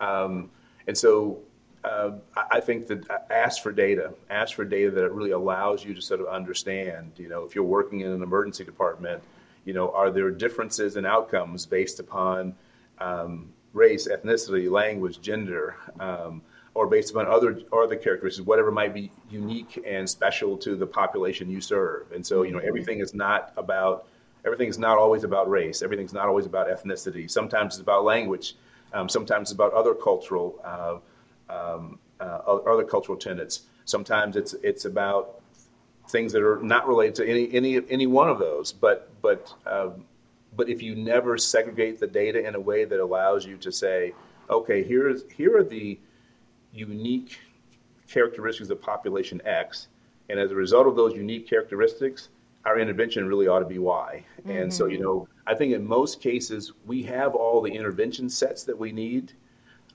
Um, 0.00 0.50
and 0.86 0.98
so 0.98 1.40
uh, 1.84 2.12
I 2.50 2.60
think 2.60 2.86
that 2.88 3.10
uh, 3.10 3.18
ask 3.30 3.62
for 3.62 3.72
data, 3.72 4.12
ask 4.30 4.54
for 4.54 4.64
data 4.64 4.90
that 4.90 5.10
really 5.12 5.30
allows 5.30 5.84
you 5.84 5.94
to 5.94 6.02
sort 6.02 6.20
of 6.20 6.26
understand. 6.26 7.12
You 7.16 7.28
know, 7.28 7.44
if 7.44 7.54
you're 7.54 7.64
working 7.64 8.00
in 8.00 8.10
an 8.12 8.22
emergency 8.22 8.64
department, 8.64 9.22
you 9.64 9.72
know, 9.72 9.90
are 9.92 10.10
there 10.10 10.30
differences 10.30 10.96
in 10.96 11.06
outcomes 11.06 11.66
based 11.66 12.00
upon 12.00 12.54
um, 12.98 13.52
race, 13.72 14.06
ethnicity, 14.08 14.70
language, 14.70 15.20
gender? 15.20 15.76
Um, 15.98 16.42
or 16.74 16.86
based 16.86 17.10
upon 17.10 17.26
other 17.26 17.60
other 17.72 17.96
characteristics, 17.96 18.46
whatever 18.46 18.70
might 18.70 18.94
be 18.94 19.10
unique 19.30 19.82
and 19.86 20.08
special 20.08 20.56
to 20.58 20.76
the 20.76 20.86
population 20.86 21.50
you 21.50 21.60
serve. 21.60 22.10
And 22.12 22.26
so, 22.26 22.42
you 22.42 22.52
know, 22.52 22.58
everything 22.58 23.00
is 23.00 23.14
not 23.14 23.52
about 23.56 24.06
everything 24.44 24.68
is 24.68 24.78
not 24.78 24.98
always 24.98 25.24
about 25.24 25.48
race. 25.50 25.82
Everything's 25.82 26.12
not 26.12 26.26
always 26.26 26.46
about 26.46 26.68
ethnicity. 26.68 27.30
Sometimes 27.30 27.74
it's 27.74 27.82
about 27.82 28.04
language. 28.04 28.56
Um, 28.92 29.08
sometimes 29.08 29.50
it's 29.50 29.54
about 29.54 29.72
other 29.72 29.94
cultural 29.94 30.58
uh, 30.64 30.98
um, 31.52 31.98
uh, 32.20 32.38
other 32.46 32.84
cultural 32.84 33.18
tenets. 33.18 33.62
Sometimes 33.84 34.36
it's 34.36 34.54
it's 34.62 34.84
about 34.84 35.40
things 36.08 36.32
that 36.32 36.42
are 36.42 36.60
not 36.62 36.86
related 36.88 37.14
to 37.16 37.28
any 37.28 37.52
any 37.52 37.80
any 37.90 38.06
one 38.06 38.28
of 38.28 38.38
those. 38.38 38.72
But 38.72 39.10
but 39.20 39.52
um, 39.66 40.04
but 40.56 40.68
if 40.68 40.82
you 40.82 40.94
never 40.94 41.38
segregate 41.38 42.00
the 42.00 42.06
data 42.06 42.46
in 42.46 42.54
a 42.54 42.60
way 42.60 42.84
that 42.84 43.00
allows 43.00 43.46
you 43.46 43.56
to 43.58 43.72
say, 43.72 44.14
okay, 44.48 44.82
here's 44.82 45.24
here 45.32 45.56
are 45.58 45.64
the 45.64 45.98
unique 46.72 47.38
characteristics 48.08 48.70
of 48.70 48.80
population 48.80 49.40
X. 49.44 49.88
And 50.28 50.38
as 50.38 50.50
a 50.50 50.54
result 50.54 50.86
of 50.86 50.96
those 50.96 51.14
unique 51.14 51.48
characteristics, 51.48 52.28
our 52.64 52.78
intervention 52.78 53.26
really 53.26 53.48
ought 53.48 53.60
to 53.60 53.66
be 53.66 53.78
Y. 53.78 54.24
Mm-hmm. 54.40 54.50
And 54.50 54.72
so, 54.72 54.86
you 54.86 54.96
mm-hmm. 54.96 55.04
know, 55.04 55.28
I 55.46 55.54
think 55.54 55.74
in 55.74 55.84
most 55.84 56.20
cases, 56.20 56.72
we 56.86 57.02
have 57.04 57.34
all 57.34 57.60
the 57.60 57.72
intervention 57.72 58.28
sets 58.28 58.64
that 58.64 58.78
we 58.78 58.92
need. 58.92 59.32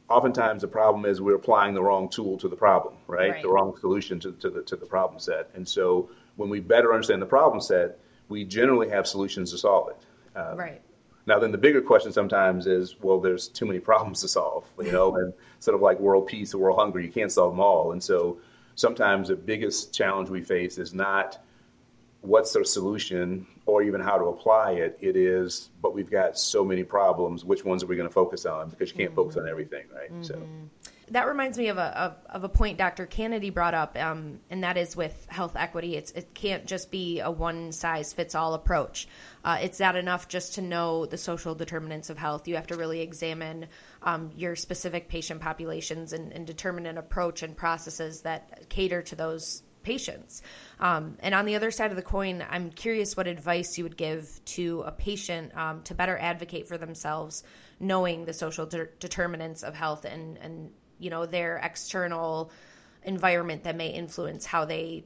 Oftentimes, 0.10 0.62
the 0.62 0.68
problem 0.68 1.06
is 1.06 1.22
we're 1.22 1.36
applying 1.36 1.74
the 1.74 1.82
wrong 1.82 2.10
tool 2.10 2.38
to 2.38 2.48
the 2.48 2.56
problem, 2.56 2.96
right? 3.08 3.32
right. 3.32 3.42
The 3.42 3.50
wrong 3.50 3.76
solution 3.80 4.20
to, 4.22 4.32
to, 4.34 4.50
the, 4.50 4.62
to 4.64 4.76
the 4.76 4.86
problem 4.86 5.20
set. 5.20 5.50
And 5.54 5.68
so, 5.68 6.10
when 6.36 6.50
we 6.50 6.60
better 6.60 6.94
understand 6.94 7.22
the 7.22 7.26
problem 7.26 7.60
set, 7.60 8.00
we 8.30 8.44
generally 8.44 8.90
have 8.90 9.08
solutions 9.08 9.52
to 9.52 9.58
solve 9.58 9.90
it. 9.90 10.38
Um, 10.38 10.58
right. 10.58 10.82
Now, 11.28 11.40
then 11.40 11.52
the 11.52 11.58
bigger 11.58 11.82
question 11.82 12.14
sometimes 12.14 12.68
is, 12.68 12.96
well, 13.02 13.20
there's 13.20 13.50
too 13.50 13.66
many 13.66 13.80
problems 13.80 14.22
to 14.22 14.30
solve, 14.30 14.66
you 14.82 14.94
know, 14.94 15.16
and 15.18 15.34
sort 15.60 15.76
of 15.76 15.82
like 15.82 16.00
world 16.00 16.26
peace 16.26 16.54
or 16.54 16.60
world 16.60 16.80
hunger, 16.80 17.02
you 17.02 17.12
can't 17.12 17.32
solve 17.32 17.52
them 17.52 17.60
all. 17.60 17.92
And 17.92 18.02
so 18.02 18.40
sometimes 18.76 19.28
the 19.28 19.36
biggest 19.36 19.94
challenge 19.94 20.30
we 20.30 20.42
face 20.42 20.78
is 20.78 20.94
not 20.94 21.38
what's 22.22 22.54
the 22.54 22.64
solution 22.64 23.46
or 23.66 23.84
even 23.84 24.00
how 24.00 24.18
to 24.18 24.26
apply 24.26 24.72
it. 24.72 24.98
It 25.02 25.18
is, 25.18 25.70
but 25.82 25.94
we've 25.94 26.10
got 26.10 26.40
so 26.40 26.64
many 26.64 26.84
problems. 26.84 27.44
Which 27.44 27.66
ones 27.66 27.84
are 27.84 27.88
we 27.88 27.98
going 27.98 28.08
to 28.08 28.14
focus 28.14 28.46
on? 28.46 28.70
Because 28.70 28.92
you 28.92 28.96
can't 28.96 29.10
mm-hmm. 29.10 29.16
focus 29.18 29.36
on 29.36 29.50
everything, 29.50 29.86
right? 29.94 30.12
Mm-hmm. 30.12 30.24
So 30.24 30.42
that 31.12 31.28
reminds 31.28 31.58
me 31.58 31.68
of 31.68 31.78
a, 31.78 31.98
of, 31.98 32.16
of, 32.30 32.44
a 32.44 32.50
point 32.50 32.78
Dr. 32.78 33.06
Canady 33.06 33.50
brought 33.50 33.74
up, 33.74 33.98
um, 33.98 34.40
and 34.50 34.64
that 34.64 34.78
is 34.78 34.96
with 34.96 35.26
health 35.30 35.56
equity. 35.56 35.96
It's, 35.96 36.12
it 36.12 36.34
can't 36.34 36.66
just 36.66 36.92
be 36.92 37.22
a 37.22 37.32
one 37.32 37.72
size 37.72 38.12
fits 38.12 38.36
all 38.36 38.54
approach. 38.54 39.08
Uh, 39.44 39.58
it's 39.62 39.80
not 39.80 39.96
enough 39.96 40.28
just 40.28 40.56
to 40.56 40.62
know 40.62 41.06
the 41.06 41.18
social 41.18 41.56
determinants 41.56 42.10
of 42.10 42.18
health. 42.18 42.48
You 42.48 42.56
have 42.56 42.68
to 42.68 42.76
really 42.76 43.00
examine 43.00 43.68
um, 44.04 44.32
your 44.36 44.56
specific 44.56 45.08
patient 45.08 45.40
populations 45.40 46.12
and, 46.12 46.34
and, 46.34 46.46
determine 46.46 46.86
an 46.86 46.98
approach 46.98 47.44
and 47.44 47.56
processes 47.56 48.22
that 48.22 48.70
cater 48.70 49.02
to 49.04 49.16
those 49.16 49.64
patients. 49.84 50.42
Um, 50.82 51.18
and 51.22 51.34
on 51.34 51.46
the 51.46 51.56
other 51.56 51.72
side 51.72 51.92
of 51.92 51.96
the 51.96 52.04
coin, 52.04 52.44
I'm 52.50 52.72
curious 52.72 53.16
what 53.16 53.28
advice 53.28 53.78
you 53.78 53.86
would 53.86 53.96
give 53.96 54.42
to 54.46 54.84
a 54.86 54.92
patient 54.92 55.56
um, 55.56 55.84
to 55.84 55.96
better 55.96 56.18
advocate 56.18 56.68
for 56.68 56.78
themselves, 56.78 57.44
knowing 57.80 58.26
the 58.26 58.34
social 58.34 58.66
de- 58.66 58.88
determinants 59.00 59.64
of 59.64 59.74
health 59.74 60.04
and, 60.04 60.38
and 60.40 60.72
you 61.00 61.10
know 61.10 61.26
their 61.26 61.58
external 61.58 62.52
environment 63.04 63.64
that 63.64 63.76
may 63.76 63.90
influence 63.90 64.46
how 64.46 64.66
they 64.66 65.04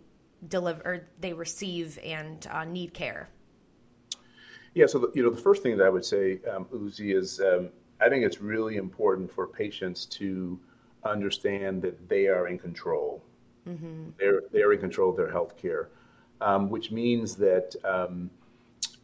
deliver 0.48 1.08
they 1.20 1.34
receive 1.34 2.00
and 2.04 2.48
uh, 2.52 2.64
need 2.64 2.94
care 2.94 3.30
yeah 4.74 4.86
so 4.86 4.98
the, 5.00 5.12
you 5.14 5.24
know 5.24 5.30
the 5.30 5.42
first 5.42 5.62
thing 5.62 5.78
that 5.78 5.86
i 5.86 5.90
would 5.90 6.06
say 6.06 6.40
um, 6.52 6.66
Lucy 6.72 7.14
is 7.14 7.40
um, 7.40 7.70
I 8.02 8.10
think 8.10 8.26
it's 8.26 8.42
really 8.42 8.78
important 8.78 9.32
for 9.32 9.48
patients 9.48 10.06
to 10.06 10.60
understand 11.04 11.82
that 11.84 12.10
they 12.10 12.28
are 12.28 12.48
in 12.48 12.58
control. 12.58 13.24
Mm-hmm. 13.68 14.10
They're 14.20 14.42
they're 14.52 14.74
in 14.74 14.80
control 14.80 15.12
of 15.12 15.18
their 15.18 15.32
health 15.32 15.56
care, 15.56 15.90
um, 16.42 16.70
which 16.70 16.92
means 16.92 17.36
that 17.36 17.76
um, 17.84 18.32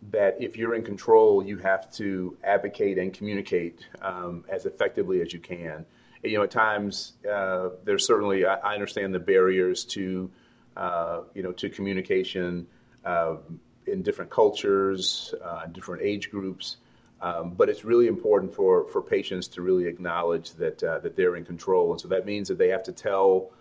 that 0.10 0.36
if 0.39 0.58
you're 0.58 0.73
in 0.73 0.84
control, 0.84 1.43
you 1.45 1.58
have 1.58 1.91
to 1.93 2.36
advocate 2.43 2.97
and 2.97 3.13
communicate 3.13 3.86
um, 4.02 4.43
as 4.50 4.65
effectively 4.65 5.21
as 5.21 5.32
you 5.32 5.39
can. 5.39 5.86
You 6.24 6.38
know, 6.38 6.44
at 6.44 6.52
times 6.52 7.14
uh, 7.30 7.70
there's 7.84 8.06
certainly 8.06 8.46
I, 8.46 8.56
I, 8.56 8.74
understand 8.74 9.14
the 9.14 9.20
barriers 9.20 9.86
to 9.86 10.30
uh, 10.76 11.22
you 11.34 11.44
know 11.44 11.52
to 11.54 11.70
communication 11.70 12.68
uh, 13.06 13.38
in 13.86 14.02
different 14.02 14.30
cultures, 14.32 15.34
uh, 15.44 15.68
different 15.68 16.02
age 16.04 16.30
groups. 16.32 16.78
Um, 17.20 17.52
but 17.52 17.68
it's 17.68 17.84
really 17.84 18.08
important 18.08 18.54
for, 18.54 18.88
for 18.90 19.02
patients 19.02 19.48
to 19.50 19.64
really 19.64 19.88
acknowledge 19.88 20.52
that 20.54 20.84
uh, 20.84 21.00
that 21.00 21.16
they're 21.16 21.36
in 21.36 21.46
control, 21.46 21.92
and 21.92 22.00
so 22.00 22.08
that 22.10 22.26
means 22.26 22.48
that 22.48 22.60
they 22.60 22.70
have 22.70 22.84
to 22.84 22.92
tell 22.92 23.52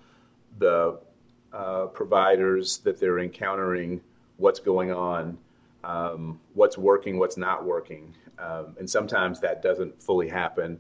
the 0.58 0.98
uh, 1.52 1.86
providers 1.86 2.78
that 2.78 3.00
they're 3.00 3.18
encountering 3.18 4.02
what's 4.36 4.60
going 4.60 4.92
on, 4.92 5.38
um, 5.84 6.38
what's 6.52 6.76
working, 6.76 7.18
what's 7.18 7.38
not 7.38 7.64
working, 7.64 8.14
um, 8.38 8.76
and 8.78 8.88
sometimes 8.88 9.40
that 9.40 9.62
doesn't 9.62 10.02
fully 10.02 10.28
happen. 10.28 10.78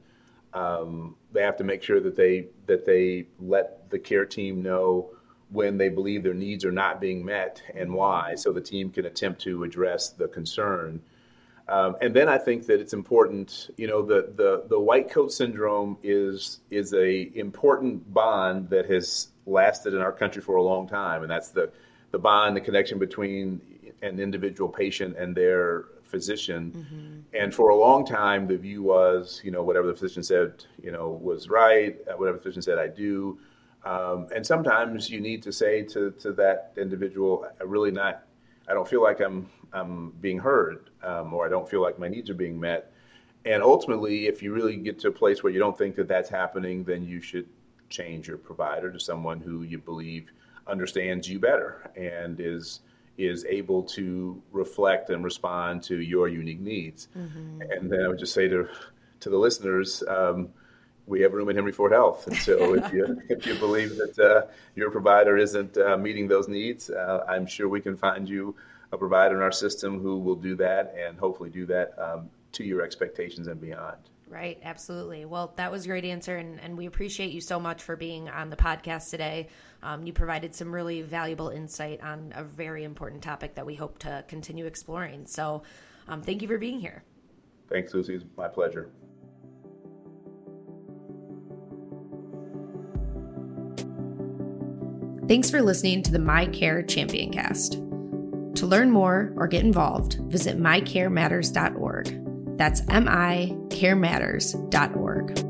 Um, 0.56 1.16
they 1.32 1.42
have 1.42 1.58
to 1.58 1.64
make 1.64 1.82
sure 1.82 2.00
that 2.00 2.16
they 2.16 2.46
that 2.66 2.86
they 2.86 3.26
let 3.38 3.90
the 3.90 3.98
care 3.98 4.24
team 4.24 4.62
know 4.62 5.10
when 5.50 5.76
they 5.76 5.90
believe 5.90 6.22
their 6.22 6.34
needs 6.34 6.64
are 6.64 6.72
not 6.72 7.00
being 7.00 7.24
met 7.24 7.62
and 7.74 7.92
why, 7.92 8.34
so 8.36 8.52
the 8.52 8.60
team 8.60 8.90
can 8.90 9.04
attempt 9.04 9.42
to 9.42 9.64
address 9.64 10.08
the 10.10 10.28
concern. 10.28 11.02
Um, 11.68 11.96
and 12.00 12.14
then 12.14 12.28
I 12.28 12.38
think 12.38 12.66
that 12.66 12.80
it's 12.80 12.92
important, 12.92 13.70
you 13.76 13.86
know, 13.86 14.00
the, 14.02 14.32
the, 14.36 14.64
the 14.68 14.78
white 14.78 15.10
coat 15.10 15.30
syndrome 15.32 15.98
is 16.02 16.60
is 16.70 16.94
a 16.94 17.30
important 17.38 18.12
bond 18.14 18.70
that 18.70 18.86
has 18.88 19.28
lasted 19.44 19.92
in 19.92 20.00
our 20.00 20.12
country 20.12 20.40
for 20.40 20.56
a 20.56 20.62
long 20.62 20.88
time, 20.88 21.22
and 21.22 21.30
that's 21.30 21.50
the 21.50 21.70
the 22.12 22.18
bond, 22.18 22.56
the 22.56 22.60
connection 22.62 22.98
between 22.98 23.60
an 24.00 24.20
individual 24.20 24.70
patient 24.70 25.16
and 25.18 25.34
their 25.34 25.84
physician. 26.06 26.72
Mm-hmm. 26.72 27.42
And 27.42 27.54
for 27.54 27.70
a 27.70 27.76
long 27.76 28.06
time, 28.06 28.46
the 28.46 28.56
view 28.56 28.82
was, 28.82 29.40
you 29.44 29.50
know, 29.50 29.62
whatever 29.62 29.86
the 29.86 29.94
physician 29.94 30.22
said, 30.22 30.64
you 30.82 30.92
know, 30.92 31.10
was 31.10 31.48
right. 31.48 31.96
Uh, 32.08 32.16
whatever 32.16 32.38
the 32.38 32.42
physician 32.42 32.62
said, 32.62 32.78
I 32.78 32.88
do. 32.88 33.38
Um, 33.84 34.26
and 34.34 34.44
sometimes 34.44 35.08
you 35.10 35.20
need 35.20 35.42
to 35.44 35.52
say 35.52 35.82
to, 35.82 36.10
to 36.12 36.32
that 36.32 36.72
individual, 36.76 37.46
I 37.60 37.64
really 37.64 37.92
not, 37.92 38.24
I 38.68 38.74
don't 38.74 38.88
feel 38.88 39.02
like 39.02 39.20
I'm, 39.20 39.48
I'm 39.72 40.10
being 40.20 40.38
heard, 40.38 40.90
um, 41.02 41.32
or 41.32 41.46
I 41.46 41.48
don't 41.48 41.68
feel 41.68 41.82
like 41.82 41.98
my 41.98 42.08
needs 42.08 42.28
are 42.30 42.34
being 42.34 42.58
met. 42.58 42.92
And 43.44 43.62
ultimately, 43.62 44.26
if 44.26 44.42
you 44.42 44.52
really 44.52 44.76
get 44.76 44.98
to 45.00 45.08
a 45.08 45.12
place 45.12 45.42
where 45.42 45.52
you 45.52 45.60
don't 45.60 45.78
think 45.78 45.94
that 45.96 46.08
that's 46.08 46.28
happening, 46.28 46.82
then 46.82 47.04
you 47.04 47.20
should 47.20 47.46
change 47.88 48.26
your 48.26 48.38
provider 48.38 48.90
to 48.90 48.98
someone 48.98 49.40
who 49.40 49.62
you 49.62 49.78
believe 49.78 50.32
understands 50.66 51.28
you 51.28 51.38
better 51.38 51.88
and 51.94 52.40
is 52.40 52.80
is 53.18 53.44
able 53.46 53.82
to 53.82 54.40
reflect 54.52 55.10
and 55.10 55.24
respond 55.24 55.82
to 55.84 56.00
your 56.00 56.28
unique 56.28 56.60
needs. 56.60 57.08
Mm-hmm. 57.16 57.62
And 57.70 57.90
then 57.90 58.02
I 58.02 58.08
would 58.08 58.18
just 58.18 58.34
say 58.34 58.48
to 58.48 58.68
to 59.20 59.30
the 59.30 59.38
listeners, 59.38 60.02
um, 60.08 60.50
we 61.06 61.20
have 61.22 61.32
room 61.32 61.48
at 61.48 61.54
Henry 61.54 61.72
Ford 61.72 61.92
Health, 61.92 62.26
and 62.26 62.36
so 62.36 62.74
if 62.74 62.92
you 62.92 63.20
if 63.28 63.46
you 63.46 63.54
believe 63.56 63.96
that 63.96 64.18
uh, 64.18 64.50
your 64.74 64.90
provider 64.90 65.36
isn't 65.36 65.76
uh, 65.78 65.96
meeting 65.96 66.28
those 66.28 66.48
needs, 66.48 66.90
uh, 66.90 67.24
I'm 67.28 67.46
sure 67.46 67.68
we 67.68 67.80
can 67.80 67.96
find 67.96 68.28
you 68.28 68.54
a 68.92 68.98
provider 68.98 69.36
in 69.36 69.42
our 69.42 69.52
system 69.52 70.00
who 70.00 70.18
will 70.18 70.36
do 70.36 70.54
that 70.56 70.94
and 70.96 71.18
hopefully 71.18 71.50
do 71.50 71.66
that 71.66 71.94
um, 71.98 72.30
to 72.52 72.64
your 72.64 72.82
expectations 72.82 73.46
and 73.46 73.60
beyond. 73.60 73.98
Right, 74.28 74.58
absolutely. 74.64 75.24
Well, 75.24 75.52
that 75.56 75.70
was 75.70 75.84
a 75.84 75.88
great 75.88 76.04
answer, 76.04 76.36
and, 76.36 76.60
and 76.60 76.76
we 76.76 76.86
appreciate 76.86 77.30
you 77.30 77.40
so 77.40 77.60
much 77.60 77.82
for 77.82 77.94
being 77.94 78.28
on 78.28 78.50
the 78.50 78.56
podcast 78.56 79.10
today. 79.10 79.48
Um, 79.84 80.04
you 80.04 80.12
provided 80.12 80.52
some 80.52 80.74
really 80.74 81.02
valuable 81.02 81.50
insight 81.50 82.02
on 82.02 82.32
a 82.34 82.42
very 82.42 82.82
important 82.82 83.22
topic 83.22 83.54
that 83.54 83.64
we 83.64 83.76
hope 83.76 83.98
to 84.00 84.24
continue 84.26 84.66
exploring. 84.66 85.26
So, 85.26 85.62
um, 86.08 86.22
thank 86.22 86.42
you 86.42 86.48
for 86.48 86.58
being 86.58 86.80
here. 86.80 87.04
Thanks, 87.68 87.94
Lucy. 87.94 88.16
It's 88.16 88.24
my 88.36 88.48
pleasure. 88.48 88.90
Thanks 95.28 95.50
for 95.50 95.62
listening 95.62 96.02
to 96.02 96.12
the 96.12 96.18
MiCare 96.18 96.88
Champion 96.88 97.32
Cast. 97.32 97.74
To 98.56 98.66
learn 98.66 98.90
more 98.90 99.32
or 99.36 99.46
get 99.46 99.64
involved, 99.64 100.14
visit 100.28 100.58
micarematters.org. 100.58 102.25
That's 102.56 102.80
micarematters.org. 102.82 105.45